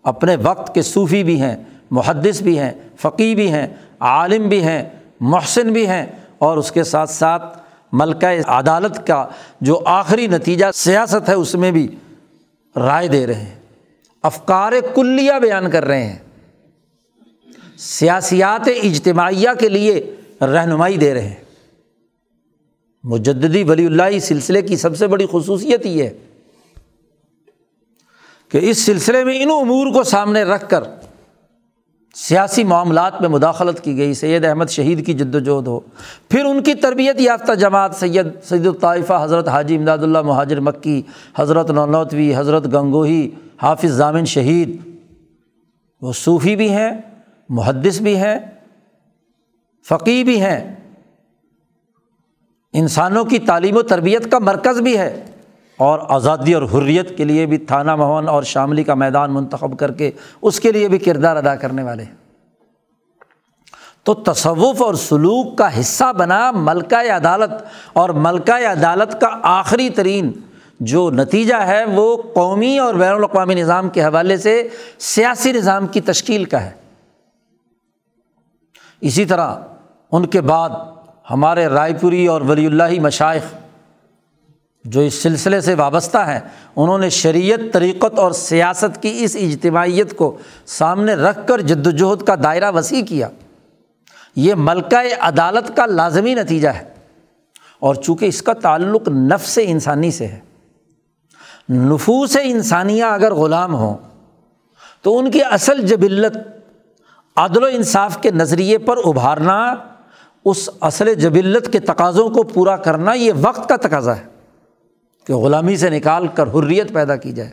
[0.03, 1.55] اپنے وقت کے صوفی بھی ہیں،
[1.91, 3.67] محدث بھی ہیں فقی بھی ہیں،
[3.99, 4.89] عالم بھی ہیں،
[5.19, 6.05] محسن بھی ہیں۔
[6.37, 7.57] اور اس کے ساتھ ساتھ
[7.91, 9.27] ملکہ عدالت کا
[9.61, 11.87] جو آخری نتیجہ سیاست ہے، اس میں بھی
[12.75, 13.64] رائے دے رہے ہیں۔
[14.25, 16.19] افکار کلیہ بیان کر رہے ہیں۔
[17.77, 21.43] سیاسیات اجتماعیہ کے لیے رہنمائی دے رہے ہیں۔
[23.03, 26.13] مجددی ولی اللہ سلسلے کی سب سے بڑی خصوصیت یہ ہے
[28.49, 30.83] کہ اس سلسلے میں ان امور کو سامنے رکھ کر
[32.15, 35.79] سیاسی معاملات میں مداخلت کی گئی، سید احمد شہید کی جد وجہد ہو۔
[36.29, 41.01] پھر ان کی تربیت یافتہ جماعت سید سید الطائفہ حضرت حاجی امداد اللہ مہاجر مکی،
[41.35, 43.29] حضرت نونوتوی، حضرت گنگوہی
[43.61, 44.99] حافظ ضامن شہید،
[46.01, 46.91] وہ صوفی بھی ہیں،
[47.49, 48.39] محدث بھی ہیں
[49.89, 50.75] فقی بھی ہیں۔
[52.73, 55.25] انسانوں کی تعلیم و تربیت کا مرکز بھی ہے۔
[55.77, 59.91] اور آزادی اور حریت کے لیے بھی تھانہ مہون اور شاملی کا میدان منتخب کر
[59.91, 62.15] کے اس کے لیے بھی کردار ادا کرنے والے ہیں۔
[64.03, 67.51] تو تصوف اور سلوک کا حصہ بنا ملکہ عدالت
[67.93, 70.31] اور ملکہ عدالت کا آخری ترین
[70.79, 74.67] جو نتیجہ ہے وہ قومی اور بین الاقوامی نظام کے حوالے سے
[74.97, 76.71] سیاسی نظام کی تشکیل کا ہے۔
[79.01, 79.55] اسی طرح
[80.11, 80.69] ان کے بعد
[81.31, 83.55] ہمارے رائے پوری اور ولی اللہ مشائق
[84.85, 86.39] جو اس سلسلے سے وابستہ ہیں،
[86.75, 92.23] انہوں نے شریعت، طریقت اور سیاست کی اس اجتماعیت کو سامنے رکھ کر جد وجہد
[92.23, 93.29] کا دائرہ وسیع کیا۔
[94.35, 96.83] یہ ملکہ عدالت کا لازمی نتیجہ ہے
[97.79, 100.39] اور چونکہ اس کا تعلق نفس انسانی سے ہے۔
[101.69, 103.97] نفوس انسانیہ اگر غلام ہوں
[105.01, 106.37] تو ان کی اصل جبلت
[107.35, 109.75] عدل و انصاف کے نظریے پر ابھارنا،
[110.45, 114.25] اس اصل جبلت کے تقاضوں کو پورا کرنا، یہ وقت کا تقاضا ہے
[115.27, 117.49] کہ غلامی سے نکال کر حریت پیدا کی جائے،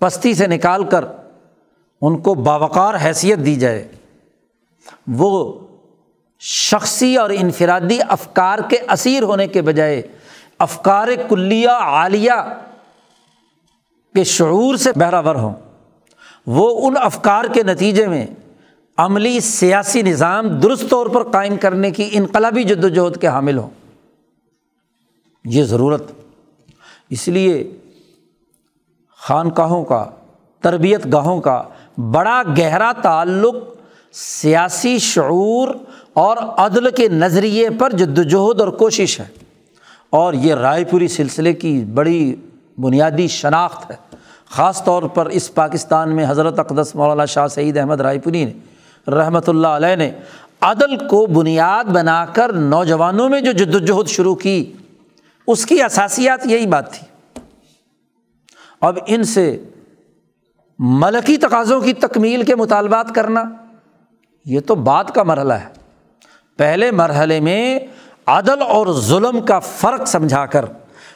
[0.00, 1.04] پستی سے نکال کر
[2.02, 3.88] ان کو باوقار حیثیت دی جائے۔
[5.08, 5.52] وہ
[6.40, 10.02] شخصی اور انفرادی افکار کے اسیر ہونے کے بجائے
[10.58, 12.32] افکار کلیہ عالیہ
[14.14, 15.54] کے شعور سے بہراور ہوں۔
[16.46, 18.26] وہ ان افکار کے نتیجے میں
[18.96, 23.70] عملی سیاسی نظام درست طور پر قائم کرنے کی انقلابی جد وجہد کے حامل ہوں۔
[25.44, 26.12] یہ ضرورت۔
[27.10, 27.76] اس لیے
[29.18, 30.10] خانقاہوں کا،
[30.60, 31.62] تربیت گاہوں کا
[32.12, 33.54] بڑا گہرا تعلق
[34.12, 35.68] سیاسی شعور
[36.12, 39.43] اور عدل کے نظریے پر جد وجہد اور کوشش ہے۔
[40.14, 42.34] اور یہ رائے پوری سلسلے کی بڑی
[42.78, 43.96] بنیادی شناخت ہے۔
[44.50, 48.52] خاص طور پر اس پاکستان میں حضرت اقدس مولانا شاہ سعید احمد رائے پوری نے
[49.10, 50.10] رحمۃ اللہ علیہ نے
[50.60, 54.72] عدل کو بنیاد بنا کر نوجوانوں میں جو جدوجہد شروع کی،
[55.46, 57.06] اس کی اثاسیات یہی بات تھی۔
[58.80, 59.62] اب ان سے
[60.78, 63.44] ملکی تقاضوں کی تکمیل کے مطالبات کرنا،
[64.44, 65.68] یہ تو بات کا مرحلہ ہے۔
[66.56, 67.78] پہلے مرحلے میں
[68.26, 70.64] عدل اور ظلم کا فرق سمجھا کر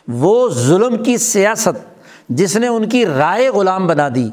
[0.08, 4.30] وہ ظلم کی سیاست جس نے ان کی رائے غلام بنا دی،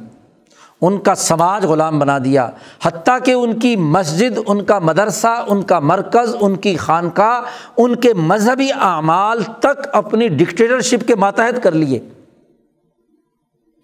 [0.82, 2.50] ان کا سماج غلام بنا دیا،
[2.84, 7.42] حتیٰ کہ ان کی مسجد، ان کا مدرسہ، ان کا مرکز، ان کی خانقاہ،
[7.78, 12.00] ان کے مذہبی اعمال تک اپنی ڈکٹیٹرشپ کے ماتحت کر لیے۔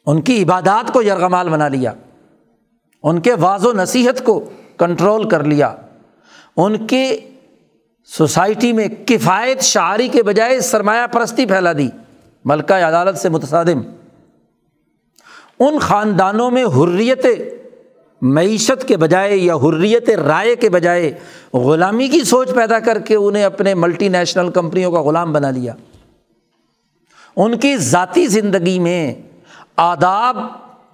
[0.06, 1.94] ان کی عبادات کو یرغمال بنا لیا۔
[3.04, 5.76] ان کے واض و نصیحت کو کنٹرول کر لیا۔
[6.58, 7.18] ان کے
[8.18, 11.90] سوسائٹی میں کفایت شاعری کے بجائے سرمایہ پرستی پھیلا دی،
[12.46, 13.82] ملکہ عدالت سے متصادم۔
[15.60, 17.26] ان خاندانوں میں حریت
[18.22, 21.14] معیشت کے بجائے یا حریت رائے کے بجائے
[21.54, 25.74] غلامی کی سوچ پیدا کر کے انہیں اپنے ملٹی نیشنل کمپنیوں کا غلام بنا لیا۔
[27.36, 29.14] ان کی ذاتی زندگی میں
[29.78, 30.38] آداب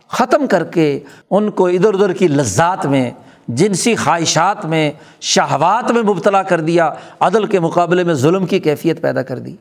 [0.08, 1.00] ختم کر کے
[1.32, 3.12] ان کو ادھر ادھر کی لذات میں
[3.48, 4.92] جنسی خواہشات میں،
[5.22, 9.56] شہوات میں مبتلا کر دیا، عدل کے مقابلے میں ظلم کی کیفیت پیدا کر دی۔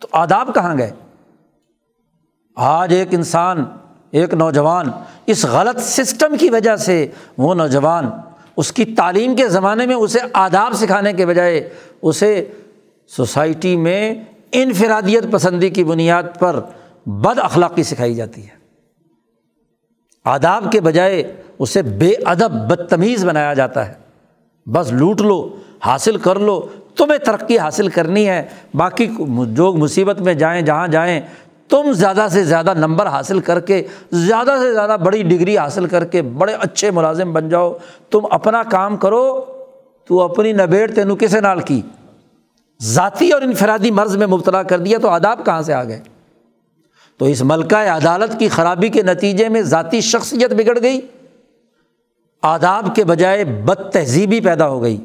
[0.00, 0.90] تو آداب کہاں گئے؟
[2.56, 3.64] آج ایک انسان،
[4.10, 4.86] ایک نوجوان
[5.26, 8.10] اس غلط سسٹم کی وجہ سے وہ نوجوان،
[8.56, 11.68] اس کی تعلیم کے زمانے میں اسے آداب سکھانے کے بجائے
[12.02, 12.50] اسے
[13.08, 14.14] سوسائٹی میں
[14.52, 16.60] انفرادیت پسندی کی بنیاد پر
[17.06, 18.54] بد اخلاقی سکھائی جاتی ہے۔
[20.24, 23.94] آداب کے بجائے اسے بے ادب بدتمیز بنایا جاتا ہے۔
[24.66, 28.42] بس لوٹ لو، حاصل کر لو، تمہیں ترقی حاصل کرنی ہے۔
[28.74, 29.06] باقی
[29.48, 31.20] جو مصیبت میں جائیں، جہاں جائیں،
[31.68, 36.04] تم زیادہ سے زیادہ نمبر حاصل کر کے، زیادہ سے زیادہ بڑی ڈگری حاصل کر
[36.04, 37.72] کے بڑے اچھے ملازم بن جاؤ۔
[38.10, 39.44] تم اپنا کام کرو،
[40.04, 41.82] تو اپنی نبیڑ تینوں کسے نال کی؟
[42.82, 46.00] ذاتی اور انفرادی مرض میں مبتلا کر دیا تو آداب کہاں سے آ گئے؟
[47.18, 51.00] تو اس ملکہ عدالت کی خرابی کے نتیجے میں ذاتی شخصیت بگڑ گئی۔
[52.44, 54.96] آداب کے بجائے بد تہذیبی پیدا ہو گئی۔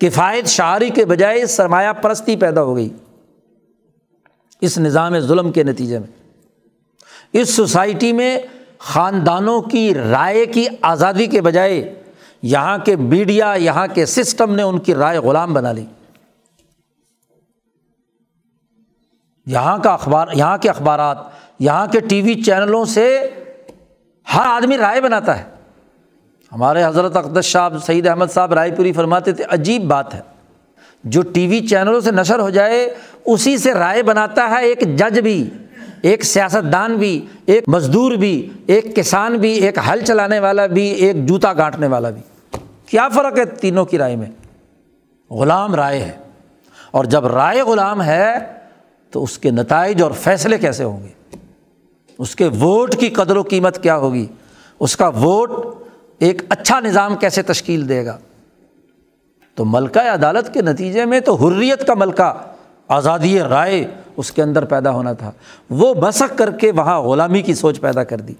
[0.00, 2.88] کفایت شاعری کے بجائے سرمایہ پرستی پیدا ہو گئی۔
[4.60, 6.32] اس نظام ظلم کے نتیجے میں۔
[7.32, 8.38] اس سوسائٹی میں
[8.78, 12.02] خاندانوں کی رائے کی آزادی کے بجائے
[12.42, 15.86] یہاں کے میڈیا، یہاں کے سسٹم نے ان کی رائے غلام بنا لی۔
[19.46, 21.18] یہاں کا اخبار، یہاں کے اخبارات،
[21.58, 23.30] یہاں کے ٹی وی چینلوں سے
[24.34, 25.55] ہر آدمی رائے بناتا ہے۔
[26.52, 30.20] ہمارے حضرت اقدس شاہ سعید احمد صاحب رائے پوری فرماتے تھے، عجیب بات ہے۔
[31.04, 32.94] جو ٹی وی چینلوں سے نشر ہو جائے،
[33.24, 35.50] اسی سے رائے بناتا ہے ایک جج بھی،
[36.02, 40.86] ایک سیاست دان بھی، ایک مزدور بھی، ایک کسان بھی، ایک ہل چلانے والا بھی،
[40.86, 42.22] ایک جوتا گانٹنے والا بھی۔
[42.86, 44.30] کیا فرق ہے تینوں کی رائے میں؟
[45.32, 46.12] غلام رائے ہے۔
[46.90, 48.34] اور جب رائے غلام ہے،
[49.10, 51.36] تو اس کے نتائج اور فیصلے کیسے ہوں گے؟
[52.18, 54.26] اس کے ووٹ کی قدر و قیمت کیا ہوگی؟
[54.80, 55.50] اس کا ووٹ
[56.18, 58.18] ایک اچھا نظام کیسے تشکیل دے گا؟
[59.54, 62.32] تو ملکہ عدالت کے نتیجے میں تو حریت کا ملکہ،
[62.88, 63.84] آزادی رائے
[64.16, 65.32] اس کے اندر پیدا ہونا تھا۔
[65.70, 68.34] وہ بسک کر کے وہاں غلامی کی سوچ پیدا کر دی۔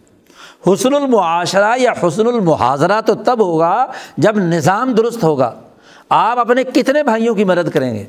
[0.67, 5.55] حسن المعاشرہ یا حسن المحاظرہ تو تب ہوگا جب نظام درست ہوگا۔
[6.09, 8.05] آپ اپنے کتنے بھائیوں کی مدد کریں گے؟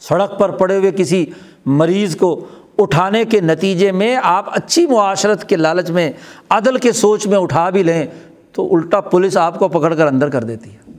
[0.00, 1.26] سڑک پر پڑے ہوئے کسی
[1.66, 2.44] مریض کو
[2.82, 6.12] اٹھانے کے نتیجے میں آپ اچھی معاشرت کے لالچ میں،
[6.50, 8.06] عدل کے سوچ میں اٹھا بھی لیں
[8.52, 10.92] تو الٹا پولیس آپ کو پکڑ کر اندر کر دیتی ہے۔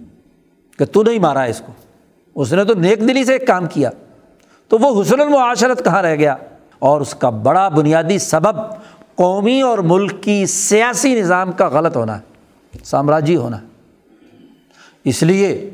[0.79, 1.71] کہ تو نہیں مارا اس کو۔
[2.41, 3.89] اس نے تو نیک دلی سے ایک کام کیا۔
[4.67, 6.35] تو وہ حسن المعاشرت کہاں رہ گیا؟
[6.79, 8.55] اور اس کا بڑا بنیادی سبب
[9.15, 12.21] قومی اور ملک کی سیاسی نظام کا غلط ہونا ہے،
[12.83, 13.65] سامراجی ہونا ہے۔
[15.03, 15.69] اس لیے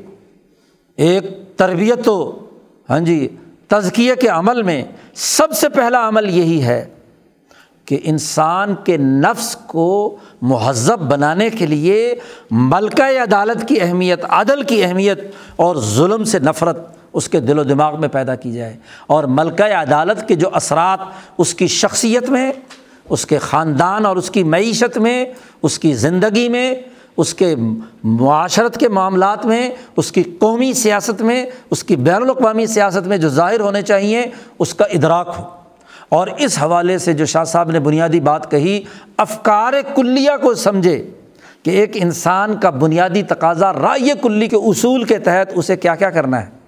[0.96, 1.24] ایک
[1.58, 2.46] تربیت تو
[2.90, 3.36] ہاں جی
[3.70, 6.86] تزکیے کے عمل میں سب سے پہلا عمل یہی ہے
[7.86, 12.16] کہ انسان کے نفس کو مہذب بنانے کے لیے
[12.52, 15.20] ملکہ عدالت کی اہمیت، عدل کی اہمیت
[15.56, 16.78] اور ظلم سے نفرت
[17.14, 21.00] اس کے دل و دماغ میں پیدا کی جائے۔ اور ملکہ عدالت کے جو اثرات
[21.38, 22.52] اس کی شخصیت میں،
[23.10, 25.26] اس کے خاندان اور اس کی معیشت میں،
[25.62, 26.76] اس کی زندگی میں
[27.20, 27.56] اس کے
[28.04, 33.18] معاشرت کے معاملات میں، اس کی قومی سیاست میں، اس کی بین الاقوامی سیاست میں
[33.18, 34.26] جو ظاہر ہونے چاہیے
[34.60, 35.44] اس کا ادراک ہو۔
[36.10, 38.82] اور اس حوالے سے جو شاہ صاحب نے بنیادی بات کہی،
[39.18, 41.10] افکار کلیہ کو سمجھے
[41.64, 46.10] کہ ایک انسان کا بنیادی تقاضا رائے کلی کے اصول کے تحت اسے کیا کیا
[46.10, 46.59] کرنا ہے۔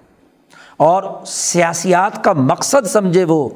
[0.76, 3.48] اور سیاسیات کا مقصد سمجھے وہ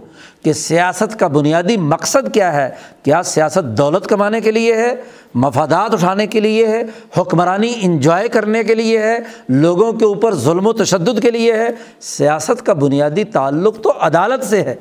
[0.44, 2.70] کہ سیاست کا بنیادی مقصد کیا ہے؟
[3.02, 4.94] کیا سیاست دولت کمانے کے لیے ہے؟
[5.34, 6.82] مفادات اٹھانے کے لیے ہے؟
[7.20, 11.68] حکمرانی انجوائے کرنے کے لیے ہے؟ لوگوں کے اوپر ظلم و تشدد کے لیے ہے؟
[12.00, 14.74] سیاست کا بنیادی تعلق تو عدالت سے ہے۔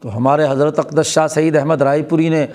[0.00, 2.46] تو ہمارے حضرت اقدس شاہ سعید احمد رائے پوری نے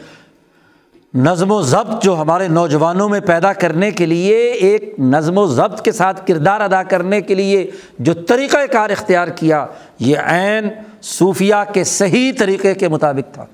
[1.16, 5.82] نظم و ضبط جو ہمارے نوجوانوں میں پیدا کرنے کے لیے، ایک نظم و ضبط
[5.82, 9.66] کے ساتھ کردار ادا کرنے کے لیے جو طریقۂ کار اختیار کیا،
[10.00, 10.70] یہ عین
[11.02, 13.46] صوفیہ کے صحیح طریقے کے مطابق تھا۔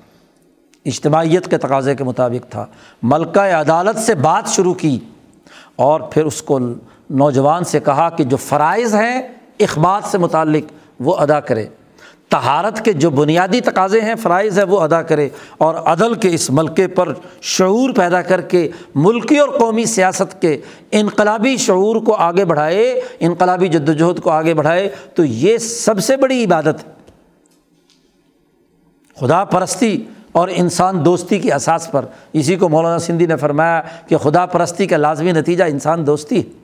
[0.86, 2.66] اجتماعیت کے تقاضے کے مطابق تھا۔
[3.02, 4.98] ملکہ عدالت سے بات شروع کی
[5.76, 6.58] اور پھر اس کو
[7.10, 9.22] نوجوان سے کہا کہ جو فرائض ہیں
[9.60, 11.66] اخبات سے متعلق وہ ادا کرے۔
[12.32, 15.28] تہارت کے جو بنیادی تقاضے ہیں، فرائض ہے وہ ادا کرے
[15.58, 17.12] اور عدل کے اس ملکے پر
[17.42, 20.60] شعور پیدا کر کے ملکی اور قومی سیاست کے
[20.90, 26.16] انقلابی شعور کو آگے بڑھائے، انقلابی جد وجہد کو آگے بڑھائے، تو یہ سب سے
[26.16, 26.92] بڑی عبادت ہے۔
[29.20, 34.16] خدا پرستی اور انسان دوستی کی اساس پر۔ اسی کو مولانا سندھی نے فرمایا کہ
[34.16, 36.61] خدا پرستی کا لازمی نتیجہ انسان دوستی ہے۔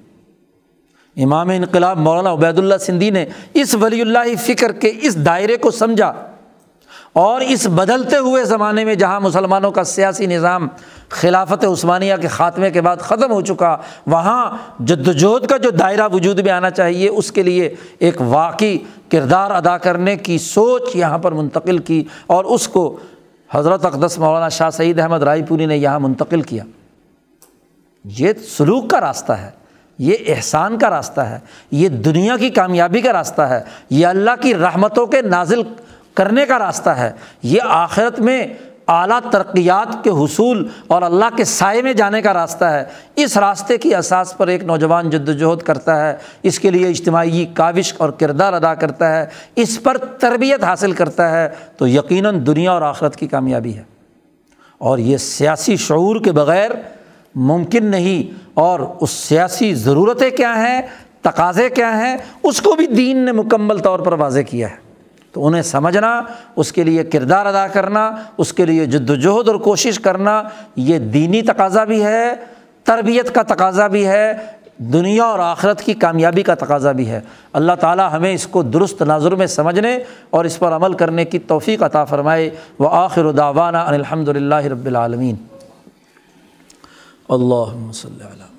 [1.23, 5.71] امام انقلاب مولانا عبید اللہ سندھی نے اس ولی اللہ فکر کے اس دائرے کو
[5.71, 6.12] سمجھا
[7.12, 10.69] اور اس بدلتے ہوئے زمانے میں جہاں مسلمانوں کا سیاسی نظام
[11.09, 16.09] خلافت عثمانیہ کے خاتمے کے بعد ختم ہو چکا، وہاں جد وجہد کا جو دائرہ
[16.12, 18.79] وجود میں آنا چاہیے، اس کے لیے ایک واقعی
[19.11, 22.97] کردار ادا کرنے کی سوچ یہاں پر منتقل کی اور اس کو
[23.51, 26.64] حضرت اقدس مولانا شاہ سعید احمد رائے پوری نے یہاں منتقل کیا۔
[28.05, 29.51] یہ سلوک کا راستہ ہے۔
[29.99, 31.38] یہ احسان کا راستہ ہے،
[31.70, 35.62] یہ دنیا کی کامیابی کا راستہ ہے، یہ اللہ کی رحمتوں کے نازل
[36.14, 38.46] کرنے کا راستہ ہے۔ یہ آخرت میں
[38.88, 42.84] اعلیٰ ترقیات کے حصول اور اللہ کے سائے میں جانے کا راستہ ہے۔
[43.16, 47.46] اس راستے کی اساس پر ایک نوجوان جد وجہد کرتا ہے، اس کے لیے اجتماعی
[47.55, 49.26] کاوش اور کردار ادا کرتا ہے،
[49.57, 53.82] اس پر تربیت حاصل کرتا ہے۔ تو یقیناً دنیا اور آخرت کی کامیابی ہے۔
[54.78, 56.70] اور یہ سیاسی شعور کے بغیر
[57.35, 60.83] ممکن نہیں اور اس سیاسی ضرورتیں کیا ہیں،
[61.22, 64.76] تقاضے کیا ہیں، اس کو بھی دین نے مکمل طور پر واضح کیا ہے۔
[65.33, 66.22] تو انہیں سمجھنا،
[66.57, 70.43] اس کے لیے کردار ادا کرنا، اس کے لیے جد وجہد اور کوشش کرنا،
[70.76, 72.31] یہ دینی تقاضا بھی ہے،
[72.85, 74.33] تربیت کا تقاضا بھی ہے،
[74.79, 77.20] دنیا اور آخرت کی کامیابی کا تقاضا بھی ہے۔
[77.53, 79.99] اللہ تعالیٰ ہمیں اس کو درست ناظر میں سمجھنے
[80.31, 84.87] اور اس پر عمل کرنے کی توفیق عطا فرمائے۔ وہ آخر داوانہ الحمد للہ رب
[84.87, 85.35] العالمین۔
[87.29, 88.57] اللہ صلی وسلم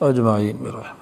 [0.00, 0.99] اجمعین برحمتک.